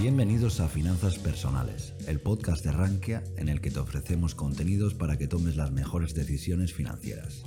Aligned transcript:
Bienvenidos 0.00 0.60
a 0.60 0.68
Finanzas 0.68 1.18
Personales, 1.18 1.94
el 2.08 2.20
podcast 2.20 2.64
de 2.64 2.72
Rankia 2.72 3.22
en 3.36 3.50
el 3.50 3.60
que 3.60 3.70
te 3.70 3.80
ofrecemos 3.80 4.34
contenidos 4.34 4.94
para 4.94 5.18
que 5.18 5.28
tomes 5.28 5.56
las 5.56 5.72
mejores 5.72 6.14
decisiones 6.14 6.72
financieras. 6.72 7.44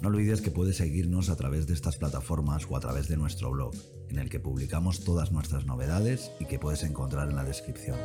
No 0.00 0.06
olvides 0.06 0.42
que 0.42 0.52
puedes 0.52 0.76
seguirnos 0.76 1.28
a 1.28 1.34
través 1.34 1.66
de 1.66 1.74
estas 1.74 1.96
plataformas 1.96 2.68
o 2.70 2.76
a 2.76 2.80
través 2.80 3.08
de 3.08 3.16
nuestro 3.16 3.50
blog, 3.50 3.74
en 4.08 4.20
el 4.20 4.30
que 4.30 4.38
publicamos 4.38 5.02
todas 5.02 5.32
nuestras 5.32 5.66
novedades 5.66 6.30
y 6.38 6.44
que 6.44 6.60
puedes 6.60 6.84
encontrar 6.84 7.28
en 7.28 7.34
la 7.34 7.42
descripción. 7.42 7.98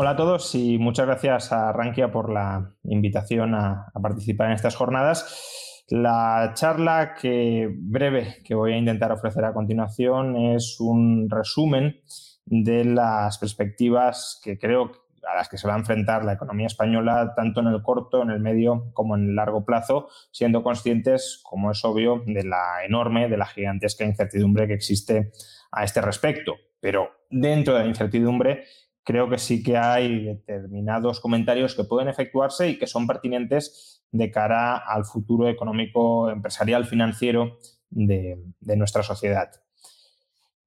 Hola 0.00 0.10
a 0.10 0.16
todos 0.16 0.54
y 0.54 0.78
muchas 0.78 1.06
gracias 1.06 1.52
a 1.52 1.72
Rankia 1.72 2.12
por 2.12 2.32
la 2.32 2.72
invitación 2.84 3.56
a, 3.56 3.90
participar 4.00 4.46
en 4.46 4.52
estas 4.52 4.76
jornadas. 4.76 5.56
La 5.90 6.52
charla 6.54 7.14
que 7.14 7.68
breve 7.72 8.36
que 8.44 8.54
voy 8.54 8.72
a 8.72 8.76
intentar 8.76 9.10
ofrecer 9.10 9.44
a 9.44 9.54
continuación 9.54 10.36
es 10.36 10.78
un 10.80 11.30
resumen 11.30 12.00
de 12.44 12.84
las 12.84 13.38
perspectivas 13.38 14.38
que 14.44 14.58
creo 14.58 14.92
a 15.26 15.34
las 15.34 15.48
que 15.48 15.58
se 15.58 15.66
va 15.66 15.74
a 15.74 15.78
enfrentar 15.78 16.24
la 16.24 16.34
economía 16.34 16.66
española 16.66 17.32
tanto 17.34 17.60
en 17.60 17.68
el 17.68 17.82
corto, 17.82 18.22
en 18.22 18.30
el 18.30 18.40
medio 18.40 18.90
como 18.92 19.16
en 19.16 19.30
el 19.30 19.36
largo 19.36 19.64
plazo, 19.64 20.08
siendo 20.30 20.62
conscientes, 20.62 21.40
como 21.42 21.70
es 21.70 21.84
obvio, 21.84 22.22
de 22.26 22.44
la 22.44 22.84
enorme, 22.84 23.28
de 23.28 23.36
la 23.36 23.46
gigantesca 23.46 24.04
incertidumbre 24.04 24.66
que 24.66 24.74
existe 24.74 25.32
a 25.72 25.84
este 25.84 26.00
respecto. 26.00 26.54
Pero 26.80 27.10
dentro 27.30 27.74
de 27.74 27.80
la 27.80 27.86
incertidumbre 27.86 28.64
creo 29.04 29.28
que 29.30 29.38
sí 29.38 29.62
que 29.62 29.76
hay 29.76 30.24
determinados 30.24 31.20
comentarios 31.20 31.74
que 31.74 31.84
pueden 31.84 32.08
efectuarse 32.08 32.68
y 32.68 32.78
que 32.78 32.86
son 32.86 33.06
pertinentes 33.06 33.97
de 34.10 34.30
cara 34.30 34.76
al 34.76 35.04
futuro 35.04 35.48
económico, 35.48 36.30
empresarial, 36.30 36.86
financiero 36.86 37.58
de, 37.90 38.38
nuestra 38.60 39.02
sociedad. 39.02 39.50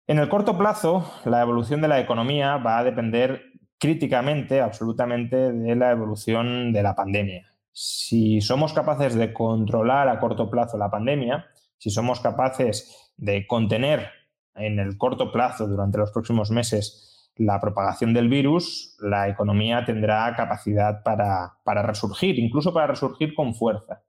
En 0.07 0.19
el 0.19 0.29
corto 0.29 0.57
plazo, 0.57 1.09
la 1.25 1.41
evolución 1.41 1.81
de 1.81 1.87
la 1.87 1.99
economía 1.99 2.57
va 2.57 2.79
a 2.79 2.83
depender 2.83 3.43
críticamente, 3.77 4.61
absolutamente, 4.61 5.51
de 5.51 5.75
la 5.75 5.91
evolución 5.91 6.73
de 6.73 6.83
la 6.83 6.95
pandemia. 6.95 7.47
Si 7.71 8.41
somos 8.41 8.73
capaces 8.73 9.15
de 9.15 9.33
controlar 9.33 10.09
a 10.09 10.19
corto 10.19 10.49
plazo 10.49 10.77
la 10.77 10.91
pandemia, 10.91 11.47
si 11.77 11.89
somos 11.89 12.19
capaces 12.19 13.11
de 13.17 13.47
contener 13.47 14.09
en 14.55 14.79
el 14.79 14.97
corto 14.97 15.31
plazo 15.31 15.67
durante 15.67 15.97
los 15.97 16.11
próximos 16.11 16.51
meses 16.51 17.10
la 17.35 17.59
propagación 17.59 18.13
del 18.13 18.29
virus, 18.29 18.95
la 18.99 19.27
economía 19.29 19.85
tendrá 19.85 20.33
capacidad 20.35 21.01
para, 21.03 21.81
resurgir, 21.83 22.37
incluso 22.39 22.73
para 22.73 22.87
resurgir 22.87 23.33
con 23.33 23.55
fuerza. 23.55 24.03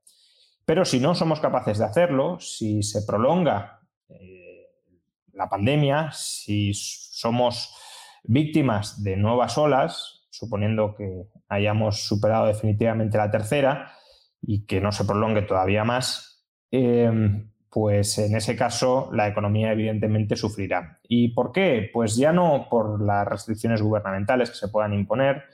Pero 0.65 0.85
si 0.85 0.99
no 0.99 1.15
somos 1.15 1.39
capaces 1.39 1.77
de 1.77 1.85
hacerlo, 1.85 2.39
si 2.39 2.83
se 2.83 3.03
prolonga 3.03 3.81
eh, 4.09 4.67
la 5.33 5.49
pandemia, 5.49 6.11
si 6.11 6.73
somos 6.73 7.75
víctimas 8.23 9.03
de 9.03 9.17
nuevas 9.17 9.57
olas, 9.57 10.27
suponiendo 10.29 10.95
que 10.95 11.27
hayamos 11.49 12.07
superado 12.07 12.47
definitivamente 12.47 13.17
la 13.17 13.31
tercera 13.31 13.93
y 14.41 14.65
que 14.65 14.81
no 14.81 14.91
se 14.91 15.05
prolongue 15.05 15.41
todavía 15.41 15.83
más, 15.83 16.45
eh, 16.71 17.45
pues 17.73 18.19
en 18.19 18.35
ese 18.35 18.55
caso 18.55 19.09
la 19.13 19.27
economía 19.27 19.71
evidentemente 19.71 20.35
sufrirá. 20.35 20.99
¿Y 21.07 21.29
por 21.29 21.51
qué? 21.51 21.89
Pues 21.91 22.15
ya 22.15 22.31
no 22.31 22.67
por 22.69 23.01
las 23.01 23.27
restricciones 23.27 23.81
gubernamentales 23.81 24.51
que 24.51 24.57
se 24.57 24.67
puedan 24.67 24.93
imponer, 24.93 25.45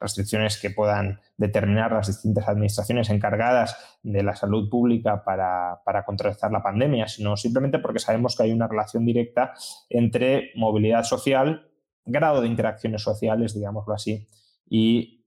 restricciones 0.00 0.60
que 0.60 0.70
puedan 0.70 1.20
determinar 1.36 1.92
las 1.92 2.08
distintas 2.08 2.48
administraciones 2.48 3.10
encargadas 3.10 3.76
de 4.02 4.24
la 4.24 4.34
salud 4.34 4.68
pública 4.68 5.22
para, 5.24 5.80
para, 5.84 6.04
contrarrestar 6.04 6.50
la 6.50 6.64
pandemia, 6.64 7.06
sino 7.06 7.36
simplemente 7.36 7.78
porque 7.78 8.00
sabemos 8.00 8.36
que 8.36 8.42
hay 8.42 8.52
una 8.52 8.66
relación 8.66 9.04
directa 9.04 9.54
entre 9.88 10.50
movilidad 10.56 11.04
social, 11.04 11.70
grado 12.04 12.40
de 12.40 12.48
interacciones 12.48 13.02
sociales, 13.02 13.54
digámoslo 13.54 13.94
así, 13.94 14.28
y 14.68 15.24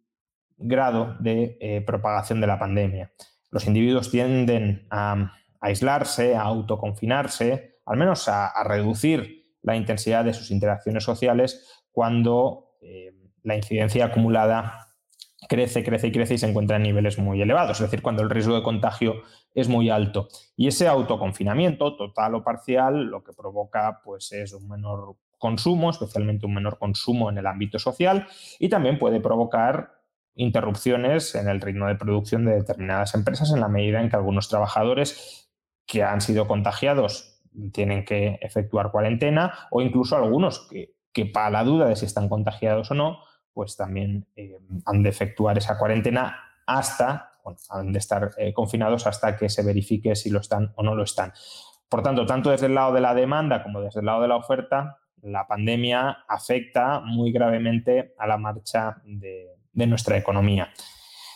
grado 0.58 1.16
de 1.20 1.58
eh, 1.62 1.82
propagación 1.82 2.42
de 2.42 2.48
la 2.48 2.60
pandemia. 2.60 3.12
Los 3.52 3.68
individuos 3.68 4.12
tienden 4.12 4.88
a 4.90 5.34
aislarse, 5.62 6.36
a 6.36 6.42
autoconfinarse, 6.42 7.80
al 7.86 7.98
menos 7.98 8.28
a, 8.28 8.52
reducir 8.64 9.56
la 9.62 9.76
intensidad 9.76 10.26
de 10.26 10.34
sus 10.34 10.52
interacciones 10.52 11.04
sociales 11.04 11.84
cuando 11.92 12.76
eh, 12.82 13.14
la 13.44 13.56
incidencia 13.56 14.06
acumulada 14.06 14.88
crece, 15.48 15.84
crece 15.84 16.08
y 16.08 16.12
crece 16.12 16.34
y 16.36 16.38
se 16.38 16.48
encuentra 16.48 16.78
en 16.78 16.84
niveles 16.84 17.18
muy 17.18 17.42
elevados, 17.42 17.78
es 17.78 17.84
decir, 17.84 18.02
cuando 18.02 18.24
el 18.24 18.30
riesgo 18.30 18.56
de 18.56 18.64
contagio 18.64 19.22
es 19.54 19.68
muy 19.68 19.90
alto. 19.90 20.28
Y 20.56 20.68
ese 20.68 20.88
autoconfinamiento, 20.88 21.96
total 21.96 22.36
o 22.36 22.44
parcial, 22.44 23.06
lo 23.06 23.24
que 23.24 23.34
provoca 23.34 24.02
pues, 24.04 24.32
es 24.32 24.54
un 24.54 24.68
menor 24.68 25.18
consumo, 25.38 25.90
especialmente 25.90 26.46
un 26.46 26.54
menor 26.54 26.78
consumo 26.78 27.30
en 27.30 27.38
el 27.38 27.48
ámbito 27.48 27.80
social, 27.80 28.28
y 28.60 28.70
también 28.70 28.98
puede 28.98 29.20
provocar 29.20 30.02
interrupciones 30.36 31.36
en 31.36 31.50
el 31.50 31.60
ritmo 31.60 31.88
de 31.88 31.96
producción 31.96 32.46
de 32.46 32.54
determinadas 32.54 33.14
empresas 33.16 33.52
en 33.52 33.60
la 33.60 33.68
medida 33.68 34.02
en 34.02 34.10
que 34.10 34.16
algunos 34.16 34.48
trabajadores 34.48 35.51
que 35.86 36.04
han 36.04 36.22
sido 36.22 36.48
contagiados 36.48 37.32
tienen 37.72 38.06
que 38.06 38.40
efectuar 38.42 38.92
cuarentena 38.92 39.68
o 39.72 39.82
incluso 39.82 40.16
algunos 40.16 40.70
que, 40.70 41.26
para 41.26 41.50
la 41.50 41.64
duda 41.64 41.88
de 41.88 41.96
si 41.96 42.06
están 42.06 42.30
contagiados 42.30 42.92
o 42.92 42.94
no, 42.94 43.20
pues 43.54 43.76
también 43.76 44.26
eh, 44.36 44.58
han 44.86 45.04
de 45.04 45.10
efectuar 45.10 45.58
esa 45.58 45.78
cuarentena 45.78 46.38
hasta, 46.66 47.34
bueno, 47.44 47.60
han 47.70 47.92
de 47.92 48.00
estar 48.00 48.32
eh, 48.38 48.54
confinados 48.54 49.08
hasta 49.08 49.36
que 49.36 49.50
se 49.50 49.64
verifique 49.64 50.16
si 50.16 50.30
lo 50.30 50.40
están 50.40 50.72
o 50.76 50.84
no 50.84 50.96
lo 50.96 51.04
están. 51.04 51.34
Por 51.90 52.02
tanto, 52.02 52.26
tanto 52.26 52.52
desde 52.52 52.68
el 52.68 52.76
lado 52.76 52.94
de 52.94 53.02
la 53.02 53.14
demanda 53.14 53.64
como 53.64 53.82
desde 53.82 54.00
el 54.00 54.06
lado 54.06 54.22
de 54.22 54.30
la 54.30 54.38
oferta, 54.38 55.00
la 55.22 55.46
pandemia 55.46 56.24
afecta 56.28 57.02
muy 57.02 57.32
gravemente 57.32 58.16
a 58.18 58.26
la 58.26 58.38
marcha 58.38 59.02
de 59.04 59.88
nuestra 59.88 60.18
economía. 60.18 60.70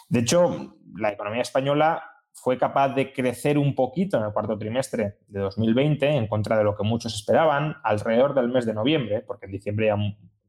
De 0.08 0.20
hecho, 0.20 0.78
la 0.96 1.12
economía 1.12 1.42
española 1.42 2.15
fue 2.36 2.58
capaz 2.58 2.90
de 2.90 3.12
crecer 3.14 3.58
un 3.58 3.74
poquito 3.74 4.18
en 4.18 4.26
el 4.26 4.34
cuarto 4.34 4.58
trimestre 4.58 5.18
de 5.28 5.40
2020, 5.40 6.08
en 6.08 6.28
contra 6.28 6.58
de 6.58 6.64
lo 6.64 6.76
que 6.76 6.84
muchos 6.84 7.16
esperaban, 7.16 7.78
alrededor 7.84 8.36
del 8.36 8.50
mes 8.50 8.66
de 8.66 8.74
noviembre, 8.74 9.22
porque 9.22 9.46
en 9.46 9.54
diciembre 9.54 9.88
ya 9.88 9.98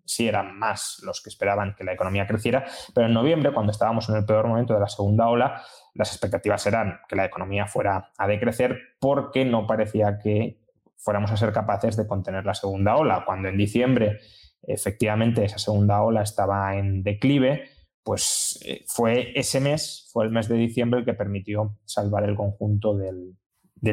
sí 0.04 0.28
eran 0.28 0.58
más 0.58 1.00
los 1.04 1.22
que 1.22 1.30
esperaban 1.30 1.74
que 1.74 1.84
la 1.84 1.92
economía 1.92 2.26
creciera, 2.26 2.64
pero 2.94 3.06
en 3.06 3.14
noviembre, 3.14 3.52
cuando 3.52 3.72
estábamos 3.72 4.08
en 4.08 4.16
el 4.16 4.24
peor 4.24 4.46
momento 4.46 4.74
de 4.74 4.80
la 4.80 4.88
segunda 4.88 5.28
ola, 5.28 5.62
las 5.94 6.12
expectativas 6.12 6.66
eran 6.66 7.00
que 7.08 7.16
la 7.16 7.24
economía 7.24 7.66
fuera 7.66 8.12
a 8.18 8.26
decrecer 8.26 8.78
porque 9.00 9.44
no 9.44 9.66
parecía 9.66 10.18
que 10.18 10.60
fuéramos 10.96 11.30
a 11.30 11.36
ser 11.36 11.52
capaces 11.52 11.96
de 11.96 12.06
contener 12.06 12.44
la 12.44 12.54
segunda 12.54 12.96
ola. 12.96 13.24
Cuando 13.24 13.48
en 13.48 13.56
diciembre 13.56 14.20
efectivamente 14.62 15.44
esa 15.44 15.58
segunda 15.58 16.02
ola 16.02 16.22
estaba 16.22 16.76
en 16.76 17.02
declive, 17.02 17.68
pues 18.06 18.60
eh, 18.64 18.84
fue 18.86 19.32
ese 19.34 19.58
mes, 19.58 20.08
fue 20.12 20.24
el 20.24 20.30
mes 20.30 20.48
de 20.48 20.54
diciembre 20.54 21.00
el 21.00 21.04
que 21.04 21.14
permitió 21.14 21.76
salvar 21.84 22.22
el 22.22 22.36
conjunto 22.36 22.96
del, 22.96 23.36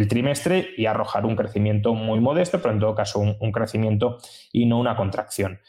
trimestre 0.07 0.69
y 0.77 0.85
arrojar 0.85 1.25
un 1.25 1.35
crecimiento 1.35 1.95
muy 1.95 2.19
modesto, 2.19 2.61
pero 2.61 2.75
en 2.75 2.79
todo 2.79 2.93
caso 2.93 3.19
un, 3.19 3.51
crecimiento 3.51 4.19
y 4.51 4.67
no 4.67 4.79
una 4.79 4.95
contracción. 4.95 5.59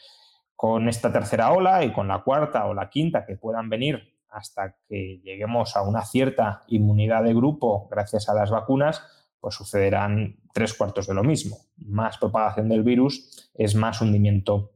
Con 0.55 0.87
esta 0.87 1.11
tercera 1.11 1.51
ola 1.53 1.83
y 1.83 1.91
con 1.91 2.07
la 2.07 2.21
cuarta 2.21 2.67
o 2.67 2.75
la 2.75 2.91
quinta 2.91 3.25
que 3.25 3.35
puedan 3.35 3.67
venir 3.67 4.13
hasta 4.29 4.75
que 4.87 5.19
lleguemos 5.23 5.75
a 5.75 5.81
una 5.81 6.05
cierta 6.05 6.61
inmunidad 6.67 7.23
de 7.23 7.33
grupo 7.33 7.87
gracias 7.89 8.29
a 8.29 8.35
las 8.35 8.51
vacunas, 8.51 9.01
pues 9.39 9.55
sucederán 9.55 10.37
tres 10.53 10.75
cuartos 10.75 11.07
de 11.07 11.15
lo 11.15 11.23
mismo. 11.23 11.57
Más 11.77 12.19
propagación 12.19 12.69
del 12.69 12.83
virus 12.83 13.51
es 13.55 13.73
más 13.73 14.01
hundimiento 14.01 14.74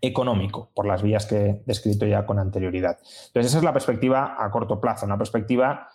económico, 0.00 0.70
por 0.74 0.86
las 0.86 1.02
vías 1.02 1.26
que 1.26 1.36
he 1.36 1.62
descrito 1.66 2.06
ya 2.06 2.26
con 2.26 2.38
anterioridad. 2.38 2.98
Entonces, 3.28 3.46
esa 3.46 3.58
es 3.58 3.64
la 3.64 3.72
perspectiva 3.72 4.36
a 4.38 4.50
corto 4.50 4.80
plazo, 4.80 5.06
una 5.06 5.18
perspectiva 5.18 5.88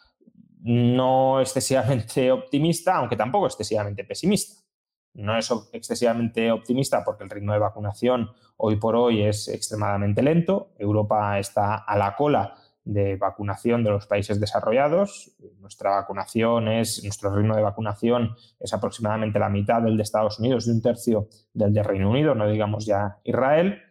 no 0.63 1.41
excesivamente 1.41 2.31
optimista, 2.31 2.95
aunque 2.95 3.15
tampoco 3.15 3.45
excesivamente 3.47 4.03
pesimista. 4.03 4.61
No 5.15 5.37
es 5.37 5.51
excesivamente 5.73 6.51
optimista 6.51 7.03
porque 7.05 7.23
el 7.23 7.29
ritmo 7.29 7.53
de 7.53 7.59
vacunación 7.59 8.31
hoy 8.57 8.77
por 8.77 8.95
hoy 8.95 9.21
es 9.21 9.47
extremadamente 9.47 10.23
lento. 10.23 10.73
Europa 10.79 11.37
está 11.37 11.75
a 11.75 11.97
la 11.97 12.15
cola 12.15 12.55
de 12.85 13.15
vacunación 13.15 13.83
de 13.83 13.91
los 13.91 14.07
países 14.07 14.39
desarrollados. 14.39 15.35
Nuestra 15.59 15.91
vacunación 15.91 16.67
es, 16.67 17.03
nuestro 17.03 17.33
ritmo 17.35 17.55
de 17.55 17.61
vacunación 17.61 18.35
es 18.59 18.73
aproximadamente 18.73 19.39
la 19.39 19.49
mitad 19.49 19.81
del 19.81 19.97
de 19.97 20.03
Estados 20.03 20.39
Unidos 20.39 20.67
y 20.67 20.71
un 20.71 20.81
tercio 20.81 21.27
del 21.53 21.73
de 21.73 21.83
Reino 21.83 22.09
Unido, 22.09 22.35
no 22.35 22.47
digamos 22.47 22.85
ya 22.85 23.19
Israel. 23.23 23.81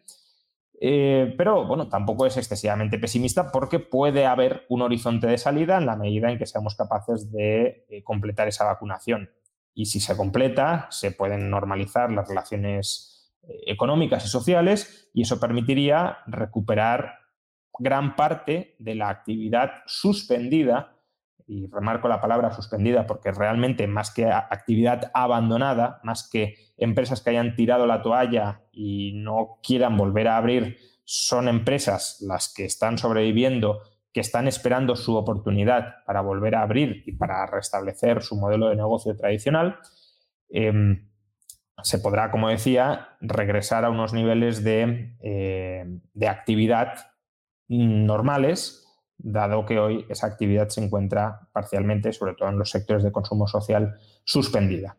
Eh, 0.85 1.35
pero 1.39 1.65
bueno, 1.65 1.89
tampoco 1.89 2.27
es 2.27 2.37
excesivamente 2.37 2.99
pesimista 2.99 3.53
porque 3.53 3.79
puede 3.79 4.27
haber 4.27 4.67
un 4.69 4.83
horizonte 4.83 5.29
de 5.29 5.39
salida 5.39 5.79
en 5.79 5.87
la 5.87 5.95
medida 5.95 6.31
en 6.31 6.39
que 6.39 6.47
seamos 6.47 6.75
capaces 6.75 7.31
de 7.31 7.87
eh, 7.89 8.03
completar 8.03 8.49
esa 8.49 8.65
vacunación. 8.65 9.31
Y 9.75 9.87
si 9.87 10.01
se 10.01 10.17
completa, 10.17 10.89
se 10.91 11.13
pueden 11.13 11.49
normalizar 11.49 12.11
las 12.11 12.29
relaciones 12.29 13.33
eh, 13.43 13.61
económicas 13.69 14.25
y 14.25 14.29
sociales 14.29 15.09
y 15.15 15.23
eso 15.23 15.39
permitiría 15.39 16.19
recuperar 16.27 17.22
gran 17.79 18.17
parte 18.17 18.77
de 18.79 18.95
la 18.95 19.09
actividad 19.09 19.83
suspendida 19.87 20.97
y 21.47 21.67
remarco 21.67 22.09
la 22.09 22.21
palabra 22.21 22.53
suspendida 22.53 23.07
porque 23.07 23.33
realmente 23.33 23.87
más 23.87 24.13
que 24.13 24.27
actividad 24.27 25.11
abandonada, 25.15 26.01
más 26.03 26.29
que 26.31 26.55
empresas 26.77 27.21
que 27.21 27.31
hayan 27.31 27.57
tirado 27.57 27.87
la 27.87 28.03
toalla 28.03 28.63
y 28.73 29.13
no 29.15 29.59
quieran 29.63 29.97
volver 29.97 30.29
a 30.29 30.37
abrir, 30.37 30.79
son 31.05 31.49
empresas 31.49 32.19
las 32.21 32.53
que 32.53 32.65
están 32.65 32.97
sobreviviendo, 32.99 33.81
que 34.13 34.21
están 34.21 34.47
esperando 34.47 34.95
su 34.97 35.17
oportunidad 35.17 35.97
para 36.07 36.21
volver 36.21 36.55
a 36.55 36.63
abrir 36.63 37.03
y 37.07 37.13
para 37.13 37.47
restablecer 37.47 38.23
su 38.23 38.37
modelo 38.37 38.69
de 38.69 38.77
negocio 38.77 39.17
tradicional. 39.17 39.79
Em, 40.49 41.09
se 41.83 41.99
podrá, 41.99 42.31
como 42.31 42.49
decía, 42.49 43.17
regresar 43.21 43.85
a 43.85 43.91
unos 43.91 44.13
niveles 44.13 44.63
de, 44.63 45.17
eh, 45.21 45.85
de 46.15 46.29
actividad 46.29 47.12
normales 47.79 48.83
dado 49.23 49.65
que 49.65 49.79
hoy 49.79 50.05
esa 50.09 50.27
actividad 50.27 50.69
se 50.69 50.85
encuentra 50.85 51.49
parcialmente, 51.53 52.13
sobre 52.13 52.35
todo 52.35 52.49
en 52.49 52.59
los 52.59 52.71
sectores 52.71 53.05
de 53.05 53.13
consumo 53.13 53.47
social, 53.47 53.99
suspendida. 54.25 54.99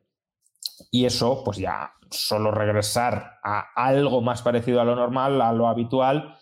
Y 0.91 1.05
eso, 1.05 1.43
pues 1.43 1.57
ya 1.57 1.93
solo 2.09 2.51
regresar 2.51 3.39
a 3.43 3.65
algo 3.75 4.21
más 4.21 4.41
parecido 4.41 4.79
a 4.79 4.85
lo 4.85 4.95
normal, 4.95 5.41
a 5.41 5.51
lo 5.51 5.67
habitual, 5.67 6.37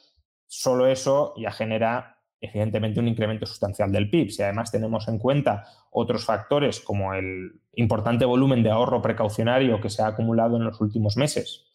solo 0.47 0.85
eso 0.87 1.33
ya 1.37 1.51
genera 1.51 2.17
evidentemente 2.39 2.99
un 2.99 3.07
incremento 3.07 3.45
sustancial 3.45 3.91
del 3.91 4.09
PIB. 4.09 4.31
Si 4.31 4.43
además 4.43 4.71
tenemos 4.71 5.07
en 5.07 5.19
cuenta 5.19 5.65
otros 5.91 6.25
factores 6.25 6.81
como 6.81 7.13
el 7.13 7.61
importante 7.73 8.25
volumen 8.25 8.63
de 8.63 8.71
ahorro 8.71 9.01
precaucionario 9.01 9.79
que 9.79 9.89
se 9.89 10.01
ha 10.01 10.07
acumulado 10.07 10.57
en 10.57 10.65
los 10.65 10.81
últimos 10.81 11.17
meses, 11.17 11.65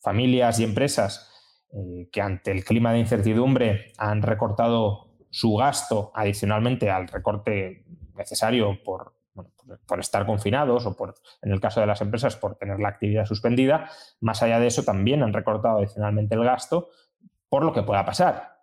familias 0.00 0.58
y 0.60 0.64
empresas 0.64 1.31
eh, 1.74 2.10
que 2.12 2.20
ante 2.20 2.50
el 2.50 2.64
clima 2.64 2.92
de 2.92 2.98
incertidumbre 2.98 3.92
han 3.96 4.20
recortado 4.20 5.08
su 5.30 5.56
gasto 5.56 6.12
adicionalmente 6.14 6.90
al 6.90 7.08
recorte 7.08 7.86
necesario 8.14 8.82
por, 8.84 9.14
por, 9.86 9.98
estar 9.98 10.26
confinados 10.26 10.84
o 10.84 10.94
por, 10.94 11.14
en 11.40 11.50
el 11.50 11.60
caso 11.60 11.80
de 11.80 11.86
las 11.86 12.02
empresas, 12.02 12.36
por 12.36 12.56
tener 12.56 12.78
la 12.78 12.90
actividad 12.90 13.24
suspendida, 13.24 13.88
más 14.20 14.42
allá 14.42 14.60
de 14.60 14.66
eso 14.66 14.84
también 14.84 15.22
han 15.22 15.32
recortado 15.32 15.78
adicionalmente 15.78 16.34
el 16.34 16.44
gasto 16.44 16.90
por 17.48 17.64
lo 17.64 17.72
que 17.72 17.82
pueda 17.82 18.04
pasar. 18.04 18.60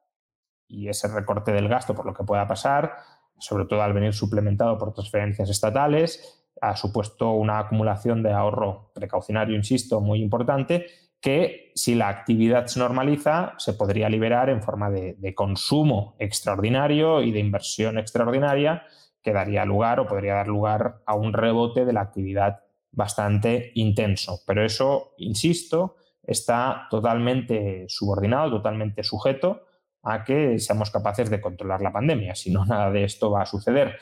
Y 0.67 0.87
ese 0.87 1.07
recorte 1.07 1.51
del 1.51 1.67
gasto 1.67 1.95
por 1.95 2.05
lo 2.05 2.13
que 2.13 2.23
pueda 2.23 2.47
pasar, 2.47 2.97
sobre 3.39 3.65
todo 3.65 3.81
al 3.81 3.93
venir 3.93 4.13
suplementado 4.13 4.77
por 4.77 4.93
transferencias 4.93 5.49
estatales, 5.49 6.45
ha 6.61 6.75
supuesto 6.75 7.31
una 7.31 7.57
acumulación 7.57 8.21
de 8.21 8.33
ahorro 8.33 8.91
precaucionario, 8.93 9.55
insisto, 9.55 9.99
muy 9.99 10.21
importante 10.21 10.85
que 11.21 11.71
si 11.75 11.95
la 11.95 12.07
actividad 12.07 12.67
se 12.67 12.79
normaliza, 12.79 13.53
se 13.57 13.73
podría 13.73 14.09
liberar 14.09 14.49
en 14.49 14.63
forma 14.63 14.89
de, 14.89 15.33
consumo 15.35 16.15
extraordinario 16.19 17.21
y 17.21 17.31
de 17.31 17.39
inversión 17.39 17.97
extraordinaria 17.97 18.83
que 19.21 19.33
daría 19.33 19.65
lugar 19.65 19.99
o 19.99 20.07
podría 20.07 20.35
dar 20.35 20.47
lugar 20.47 21.01
a 21.05 21.15
un 21.15 21.33
rebote 21.33 21.85
de 21.85 21.93
la 21.93 22.01
actividad 22.01 22.61
bastante 22.91 23.71
intenso. 23.75 24.39
Pero 24.47 24.63
eso, 24.63 25.13
insisto, 25.17 25.97
está 26.23 26.87
totalmente 26.89 27.85
subordinado, 27.89 28.51
totalmente 28.51 29.03
sujeto 29.03 29.63
a 30.03 30.23
que 30.23 30.57
seamos 30.59 30.89
capaces 30.89 31.29
de 31.29 31.41
controlar 31.41 31.81
la 31.81 31.91
pandemia. 31.91 32.33
Si 32.35 32.51
no, 32.51 32.65
nada 32.67 32.91
de 32.91 33.03
esto 33.03 33.29
va 33.29 33.41
a 33.41 33.45
suceder. 33.45 33.97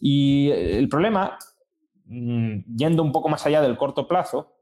Y 0.00 0.50
el 0.52 0.88
problema, 0.88 1.36
mm, 2.06 2.76
yendo 2.76 3.02
un 3.02 3.10
poco 3.10 3.28
más 3.28 3.44
allá 3.44 3.60
del 3.60 3.76
corto 3.76 4.06
plazo, 4.06 4.59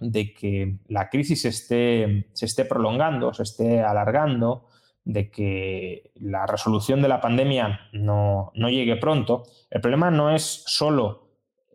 de 0.00 0.32
que 0.32 0.78
la 0.88 1.08
crisis 1.08 1.42
se 1.42 1.48
esté, 1.48 2.28
se 2.32 2.46
esté 2.46 2.64
prolongando, 2.64 3.32
se 3.34 3.42
esté 3.42 3.82
alargando, 3.82 4.66
de 5.08 5.30
que 5.30 6.12
la 6.16 6.46
resolución 6.46 7.00
de 7.00 7.08
la 7.08 7.22
pandemia 7.22 7.80
no, 7.92 8.52
llegue 8.54 8.96
pronto, 8.96 9.44
el 9.70 9.80
problema 9.80 10.10
no 10.10 10.30
es 10.30 10.64
solo 10.66 11.30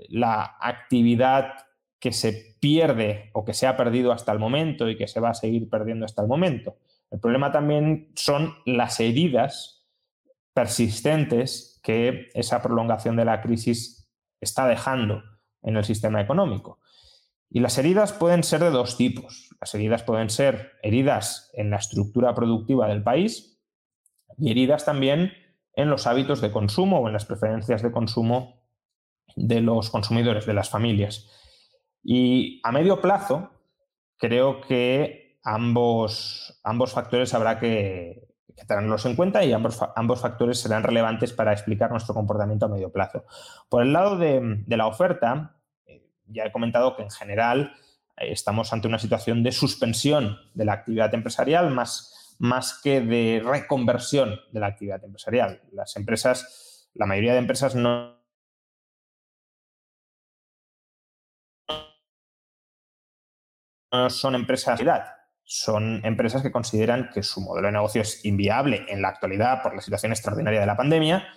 la 0.10 0.58
actividad 0.62 1.54
que 2.00 2.12
se 2.12 2.58
pierde 2.60 3.32
o 3.34 3.44
que 3.44 3.56
se 3.56 3.66
ha 3.66 3.76
perdido 3.76 4.12
hasta 4.12 4.32
el 4.32 4.38
momento 4.38 4.88
y 4.88 4.96
que 4.96 5.08
se 5.08 5.20
va 5.20 5.30
a 5.30 5.34
seguir 5.34 5.68
perdiendo 5.68 6.06
hasta 6.06 6.22
el 6.22 6.28
momento. 6.28 6.78
El 7.10 7.20
problema 7.20 7.52
también 7.52 8.12
son 8.14 8.54
las 8.68 9.00
heridas 9.00 9.88
persistentes 10.54 11.80
que 11.82 12.28
esa 12.36 12.62
prolongación 12.62 13.16
de 13.16 13.26
la 13.26 13.42
crisis 13.42 14.08
está 14.40 14.68
dejando 14.68 15.24
en 15.64 15.78
el 15.78 15.84
sistema 15.86 16.22
económico. 16.22 16.80
Y 17.54 17.60
las 17.60 17.78
heridas 17.78 18.14
pueden 18.14 18.42
ser 18.42 18.62
de 18.62 18.72
dos 18.72 18.98
tipos. 18.98 19.50
Las 19.62 19.76
heridas 19.76 20.02
pueden 20.02 20.32
ser 20.32 20.72
heridas 20.82 21.52
en 21.54 21.70
la 21.70 21.78
estructura 21.78 22.34
productiva 22.34 22.88
del 22.88 23.04
país 23.04 23.62
y 24.40 24.50
heridas 24.50 24.86
también 24.86 25.34
en 25.76 25.92
los 25.92 26.08
hábitos 26.08 26.42
de 26.42 26.52
consumo 26.52 27.00
o 27.00 27.08
en 27.08 27.14
las 27.14 27.26
preferencias 27.26 27.84
de 27.84 27.92
consumo 27.92 28.64
de 29.36 29.62
los 29.62 29.92
consumidores, 29.92 30.48
de 30.48 30.56
las 30.56 30.72
familias. 30.72 31.30
Y 32.02 32.60
a 32.64 32.72
medio 32.72 33.02
plazo, 33.02 33.52
creo 34.18 34.60
que 34.62 35.40
ambos, 35.44 36.60
ambos 36.64 36.92
factores 36.92 37.36
habrá 37.36 37.60
que, 37.60 38.30
tenerlos 38.68 39.06
en 39.06 39.16
cuenta 39.16 39.44
y 39.44 39.54
ambos, 39.54 39.80
ambos, 39.96 40.22
factores 40.22 40.60
serán 40.60 40.82
relevantes 40.82 41.34
para 41.34 41.54
explicar 41.54 41.92
nuestro 41.92 42.16
comportamiento 42.16 42.66
a 42.66 42.70
medio 42.70 42.92
plazo. 42.92 43.26
Por 43.70 43.84
el 43.84 43.94
lado 43.94 44.18
de, 44.18 44.64
de 44.66 44.78
la 44.78 44.88
oferta, 44.88 45.60
ya 46.28 46.46
he 46.46 46.52
comentado 46.52 46.96
que 46.96 47.04
en 47.04 47.12
general 47.12 47.74
eh, 48.18 48.32
estamos 48.32 48.72
ante 48.74 48.88
una 48.88 49.00
situación 49.00 49.44
de 49.44 49.52
suspensión 49.52 50.38
de 50.54 50.66
la 50.66 50.74
actividad 50.74 51.14
empresarial 51.14 51.70
más, 51.72 52.36
más 52.40 52.80
que 52.82 53.02
de 53.02 53.42
reconversión 53.44 54.40
de 54.52 54.60
la 54.60 54.68
actividad 54.68 55.04
empresarial. 55.04 55.62
Las 55.72 55.96
empresas, 55.96 56.90
la 56.94 57.06
mayoría 57.06 57.34
de 57.34 57.40
empresas 57.40 57.76
no 57.76 58.22
son 64.10 64.34
empresas 64.34 64.80
de 64.80 64.92
son 65.46 66.02
empresas 66.04 66.42
que 66.42 66.52
consideran 66.52 67.10
que 67.14 67.22
su 67.22 67.42
modelo 67.42 67.68
de 67.68 67.74
negocio 67.74 68.02
es 68.02 68.26
inviable 68.26 68.86
en 68.88 69.02
la 69.02 69.10
actualidad 69.10 69.62
por 69.62 69.76
la 69.76 69.82
situación 69.82 70.12
extraordinaria 70.12 70.62
de 70.62 70.66
la 70.66 70.78
pandemia 70.78 71.28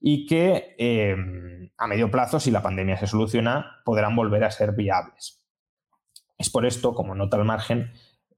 y 0.00 0.26
que 0.26 0.74
em, 0.78 1.70
a 1.76 1.86
medio 1.86 2.10
plazo, 2.10 2.40
si 2.40 2.50
la 2.50 2.62
pandemia 2.62 2.96
se 2.96 3.06
soluciona, 3.06 3.80
podrán 3.84 4.14
volver 4.14 4.44
a 4.44 4.50
ser 4.50 4.72
viables. 4.72 5.42
Es 6.36 6.50
por 6.50 6.66
esto, 6.66 6.94
como 6.94 7.14
nota 7.14 7.36
al 7.36 7.44
margen, 7.44 7.92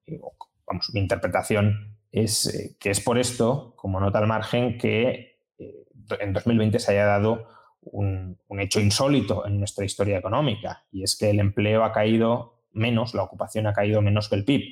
eh, 0.06 0.20
vamos, 0.66 0.90
mi 0.92 1.00
interpretación 1.00 1.96
es 2.12 2.46
eh, 2.46 2.76
que 2.78 2.90
es 2.90 3.00
por 3.00 3.18
esto, 3.18 3.74
como 3.76 4.00
nota 4.00 4.18
al 4.18 4.26
margen, 4.26 4.78
que 4.78 5.38
eh, 5.58 5.86
en 6.20 6.32
2020 6.32 6.78
se 6.78 6.92
haya 6.92 7.04
dado 7.04 7.46
un, 7.82 8.38
un, 8.48 8.60
hecho 8.60 8.80
insólito 8.80 9.46
en 9.46 9.58
nuestra 9.58 9.84
historia 9.84 10.18
económica, 10.18 10.84
y 10.90 11.02
es 11.02 11.16
que 11.16 11.30
el 11.30 11.40
empleo 11.40 11.84
ha 11.84 11.92
caído 11.92 12.62
menos, 12.72 13.14
la 13.14 13.22
ocupación 13.22 13.66
ha 13.66 13.72
caído 13.72 14.02
menos 14.02 14.28
que 14.28 14.36
el 14.36 14.44
PIB, 14.44 14.62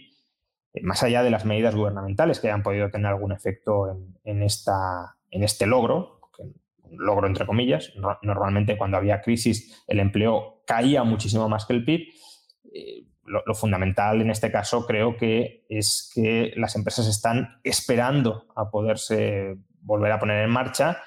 más 0.83 1.03
allá 1.03 1.23
de 1.23 1.31
las 1.31 1.45
medidas 1.45 1.75
gubernamentales 1.75 2.39
que 2.39 2.49
hayan 2.49 2.63
podido 2.63 2.91
tener 2.91 3.07
algún 3.07 3.33
efecto 3.33 3.91
en, 3.91 4.19
en, 4.25 4.43
esta, 4.43 5.17
en 5.31 5.43
este 5.43 5.67
logro, 5.67 6.18
logro 6.97 7.27
entre 7.27 7.47
comillas. 7.47 7.93
normalmente 8.23 8.77
cuando 8.77 8.97
había 8.97 9.21
crisis 9.21 9.85
el 9.87 10.01
empleo 10.01 10.63
caía 10.67 11.05
muchísimo 11.05 11.49
más 11.49 11.67
que 11.67 11.75
el 11.75 11.85
PIB. 11.85 12.09
Eh, 12.73 13.05
lo, 13.25 13.55
fundamental 13.55 14.23
en 14.23 14.31
este 14.31 14.51
caso 14.51 14.87
creo 14.87 15.17
que 15.17 15.67
es 15.69 16.11
que 16.15 16.53
las 16.57 16.77
empresas 16.77 17.07
están 17.07 17.61
esperando 17.63 18.47
a 18.57 18.71
poderse 18.71 19.57
volver 19.83 20.13
a 20.13 20.19
poner 20.19 20.45
en 20.45 20.51
marcha. 20.51 21.03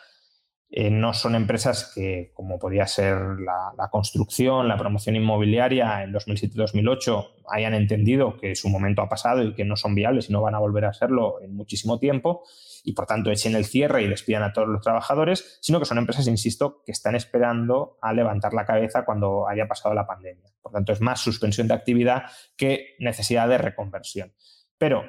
Eh, 0.74 0.90
no 0.90 1.14
son 1.14 1.36
empresas 1.36 1.92
que, 1.94 2.32
como 2.34 2.58
podía 2.58 2.88
ser 2.88 3.18
la, 3.18 3.74
la 3.78 3.90
construcción, 3.90 4.70
la 4.70 4.78
promoción 4.78 5.18
inmobiliaria 5.18 6.02
en 6.02 6.14
2007-2008, 6.14 7.28
hayan 7.50 7.74
entendido 7.74 8.38
que 8.38 8.56
su 8.56 8.70
momento 8.70 9.02
ha 9.02 9.10
pasado 9.10 9.44
y 9.44 9.54
que 9.54 9.66
no 9.66 9.76
son 9.76 9.96
viables 9.96 10.30
y 10.30 10.34
no 10.34 10.42
van 10.42 10.56
a 10.56 10.60
volver 10.60 10.86
a 10.86 10.94
serlo 10.94 11.42
en 11.42 11.54
muchísimo 11.54 12.00
tiempo 12.00 12.44
y 12.86 12.94
por 12.94 13.06
tanto 13.06 13.32
echen 13.32 13.56
el 13.56 13.66
cierre 13.66 14.04
y 14.04 14.08
despidan 14.08 14.44
a 14.44 14.54
todos 14.54 14.70
los 14.70 14.82
trabajadores, 14.82 15.60
sino 15.62 15.80
que 15.80 15.86
son 15.86 15.98
empresas, 15.98 16.28
insisto, 16.28 16.82
que 16.86 16.94
están 16.94 17.16
esperando 17.16 17.98
a 18.02 18.14
levantar 18.14 18.54
la 18.54 18.66
cabeza 18.66 19.04
cuando 19.04 19.50
haya 19.50 19.68
pasado 19.68 19.94
la 19.94 20.08
pandemia. 20.08 20.52
Por 20.62 20.72
tanto, 20.72 20.94
es 20.94 21.02
más 21.02 21.20
suspensión 21.20 21.68
de 21.68 21.74
actividad 21.74 22.24
que 22.56 22.96
necesidad 23.00 23.50
de 23.50 23.58
reconversión. 23.58 24.34
Pero, 24.78 25.04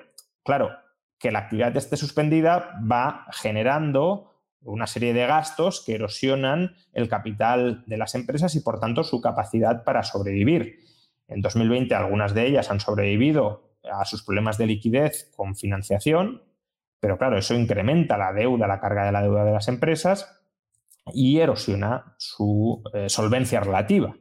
claro, 0.45 0.71
que 1.19 1.31
la 1.31 1.41
actividad 1.41 1.77
esté 1.77 1.97
suspendida 1.97 2.81
va 2.91 3.27
generando 3.31 4.32
una 4.65 4.87
serie 4.87 5.13
de 5.13 5.27
gastos 5.27 5.83
que 5.85 5.95
erosionan 5.95 6.77
el 6.93 7.09
capital 7.09 7.85
de 7.87 7.97
las 7.97 8.15
empresas 8.15 8.55
y, 8.55 8.61
por 8.61 8.81
tanto, 8.81 9.05
su 9.05 9.21
capacidad 9.21 9.85
para 9.85 10.03
sobrevivir. 10.03 10.81
En 11.29 11.41
2020 11.41 11.95
algunas 11.95 12.35
de 12.35 12.47
ellas 12.47 12.71
han 12.71 12.81
sobrevivido 12.81 13.73
a 13.91 14.05
sus 14.05 14.23
problemas 14.23 14.59
de 14.59 14.67
liquidez 14.67 15.31
con 15.37 15.57
financiación, 15.57 16.43
pero 17.01 17.19
claro, 17.19 17.39
eso 17.39 17.55
incrementa 17.55 18.17
la 18.17 18.33
deuda, 18.33 18.67
la 18.67 18.81
carga 18.81 19.05
de 19.05 19.13
la 19.13 19.23
deuda 19.23 19.45
de 19.45 19.53
las 19.53 19.69
empresas 19.69 20.41
y 21.13 21.39
erosiona 21.39 22.15
su 22.19 22.83
eh, 22.95 23.09
solvencia 23.09 23.61
relativa. 23.61 24.15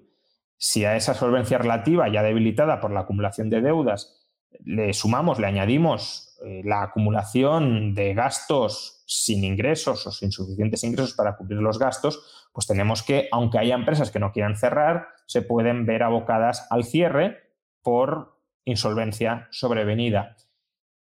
Si 0.58 0.86
a 0.86 0.96
esa 0.96 1.14
solvencia 1.14 1.58
relativa 1.58 2.10
ya 2.10 2.24
debilitada 2.24 2.80
por 2.80 2.92
la 2.92 3.02
acumulación 3.02 3.50
de 3.50 3.62
deudas 3.62 4.21
le 4.60 4.94
sumamos, 4.94 5.40
le 5.40 5.48
añadimos 5.48 6.38
eh, 6.44 6.62
la 6.64 6.84
acumulación 6.84 7.94
de 7.94 8.14
gastos 8.14 9.04
sin 9.06 9.44
ingresos 9.44 10.08
o 10.08 10.12
sin 10.12 10.32
suficientes 10.32 10.84
ingresos 10.84 11.14
para 11.14 11.36
cubrir 11.36 11.60
los 11.60 11.78
gastos, 11.78 12.50
pues 12.54 12.68
tenemos 12.68 13.04
que, 13.04 13.28
aunque 13.32 13.60
haya 13.60 13.76
empresas 13.76 14.12
que 14.12 14.20
no 14.20 14.32
quieran 14.32 14.56
cerrar, 14.56 15.08
se 15.26 15.42
pueden 15.42 15.86
ver 15.86 16.04
abocadas 16.04 16.68
al 16.70 16.84
cierre 16.84 17.38
por 17.82 18.40
insolvencia 18.66 19.48
sobrevenida. 19.52 20.36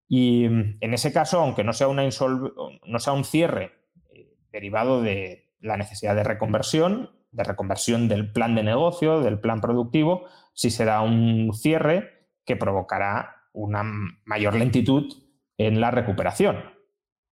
Y 0.08 0.48
mm, 0.48 0.78
en 0.80 0.94
ese 0.94 1.12
caso, 1.12 1.40
aunque 1.40 1.64
no 1.64 1.72
sea, 1.72 1.88
una 1.88 2.02
no 2.04 2.98
sea 2.98 3.12
un 3.12 3.24
cierre 3.24 3.72
eh, 4.10 4.34
derivado 4.52 5.02
de 5.02 5.54
la 5.60 5.76
necesidad 5.76 6.14
de 6.14 6.24
reconversión, 6.24 7.10
de 7.32 7.44
reconversión 7.44 8.08
del 8.08 8.32
plan 8.32 8.54
de 8.54 8.62
negocio, 8.62 9.20
del 9.20 9.40
plan 9.40 9.60
productivo, 9.60 10.26
sí 10.52 10.70
será 10.70 11.00
un 11.00 11.52
cierre 11.54 12.28
que 12.44 12.56
provocará 12.56 13.39
una 13.52 13.82
mayor 14.24 14.54
lentitud 14.54 15.12
en 15.58 15.80
la 15.80 15.90
recuperación. 15.90 16.64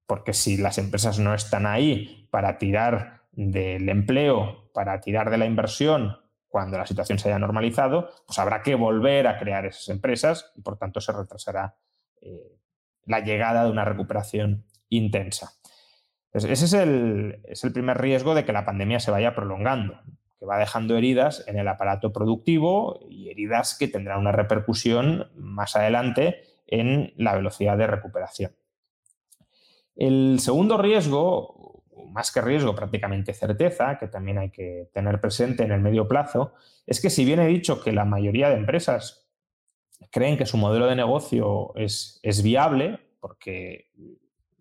Porque 0.06 0.34
si 0.34 0.58
las 0.58 0.78
empresas 0.78 1.20
no 1.20 1.34
están 1.34 1.66
ahí 1.66 2.28
para 2.32 2.58
tirar 2.58 3.24
del 3.32 3.90
empleo, 3.90 4.72
para 4.74 5.00
tirar 5.00 5.30
de 5.30 5.38
la 5.38 5.46
inversión 5.46 6.18
cuando 6.48 6.78
la 6.78 6.88
situación 6.88 7.20
se 7.20 7.30
haya 7.30 7.40
normalizado, 7.40 8.10
pues 8.26 8.40
habrá 8.40 8.64
que 8.64 8.76
volver 8.76 9.28
a 9.28 9.38
crear 9.38 9.66
esas 9.66 9.90
empresas 9.90 10.52
y 10.56 10.62
por 10.62 10.78
tanto 10.78 11.02
se 11.02 11.12
retrasará 11.12 11.76
eh, 12.22 12.58
la 13.06 13.20
llegada 13.20 13.64
de 13.64 13.72
una 13.72 13.86
recuperación 13.86 14.66
intensa. 14.90 15.52
ese 16.32 16.52
es 16.52 16.74
el, 16.74 17.42
es 17.46 17.64
el 17.64 17.74
primer 17.74 17.98
riesgo 17.98 18.34
de 18.34 18.46
que 18.46 18.54
la 18.54 18.66
pandemia 18.66 19.00
se 19.00 19.12
vaya 19.12 19.36
prolongando, 19.36 20.00
que 20.40 20.46
va 20.46 20.58
dejando 20.58 20.98
heridas 20.98 21.44
en 21.48 21.58
el 21.58 21.68
aparato 21.68 22.14
productivo 22.14 23.00
y 23.10 23.30
heridas 23.30 23.76
que 23.78 23.88
tendrán 23.88 24.20
una 24.20 24.32
repercusión 24.32 25.32
más 25.36 25.76
adelante 25.76 26.44
en 26.68 27.14
la 27.18 27.36
velocidad 27.36 27.78
de 27.78 27.88
recuperación. 27.88 28.52
El 29.96 30.40
segundo 30.40 30.78
riesgo, 30.78 31.84
más 32.12 32.32
que 32.32 32.42
riesgo, 32.42 32.76
prácticamente 32.76 33.34
certeza, 33.34 33.98
que 33.98 34.08
también 34.08 34.38
hay 34.38 34.52
que 34.52 34.90
tener 34.94 35.20
presente 35.20 35.64
en 35.64 35.72
el 35.72 35.82
medio 35.82 36.08
plazo, 36.08 36.54
es 36.86 37.02
que 37.02 37.10
si 37.10 37.26
bien 37.26 37.40
he 37.40 37.48
dicho 37.48 37.82
que 37.82 37.92
la 37.92 38.06
mayoría 38.06 38.50
de 38.50 38.58
empresas 38.58 39.28
creen 40.12 40.38
que 40.38 40.46
su 40.46 40.58
modelo 40.58 40.86
de 40.86 40.96
negocio 40.96 41.74
es, 41.76 42.20
es 42.22 42.44
viable, 42.44 43.00
porque 43.20 43.90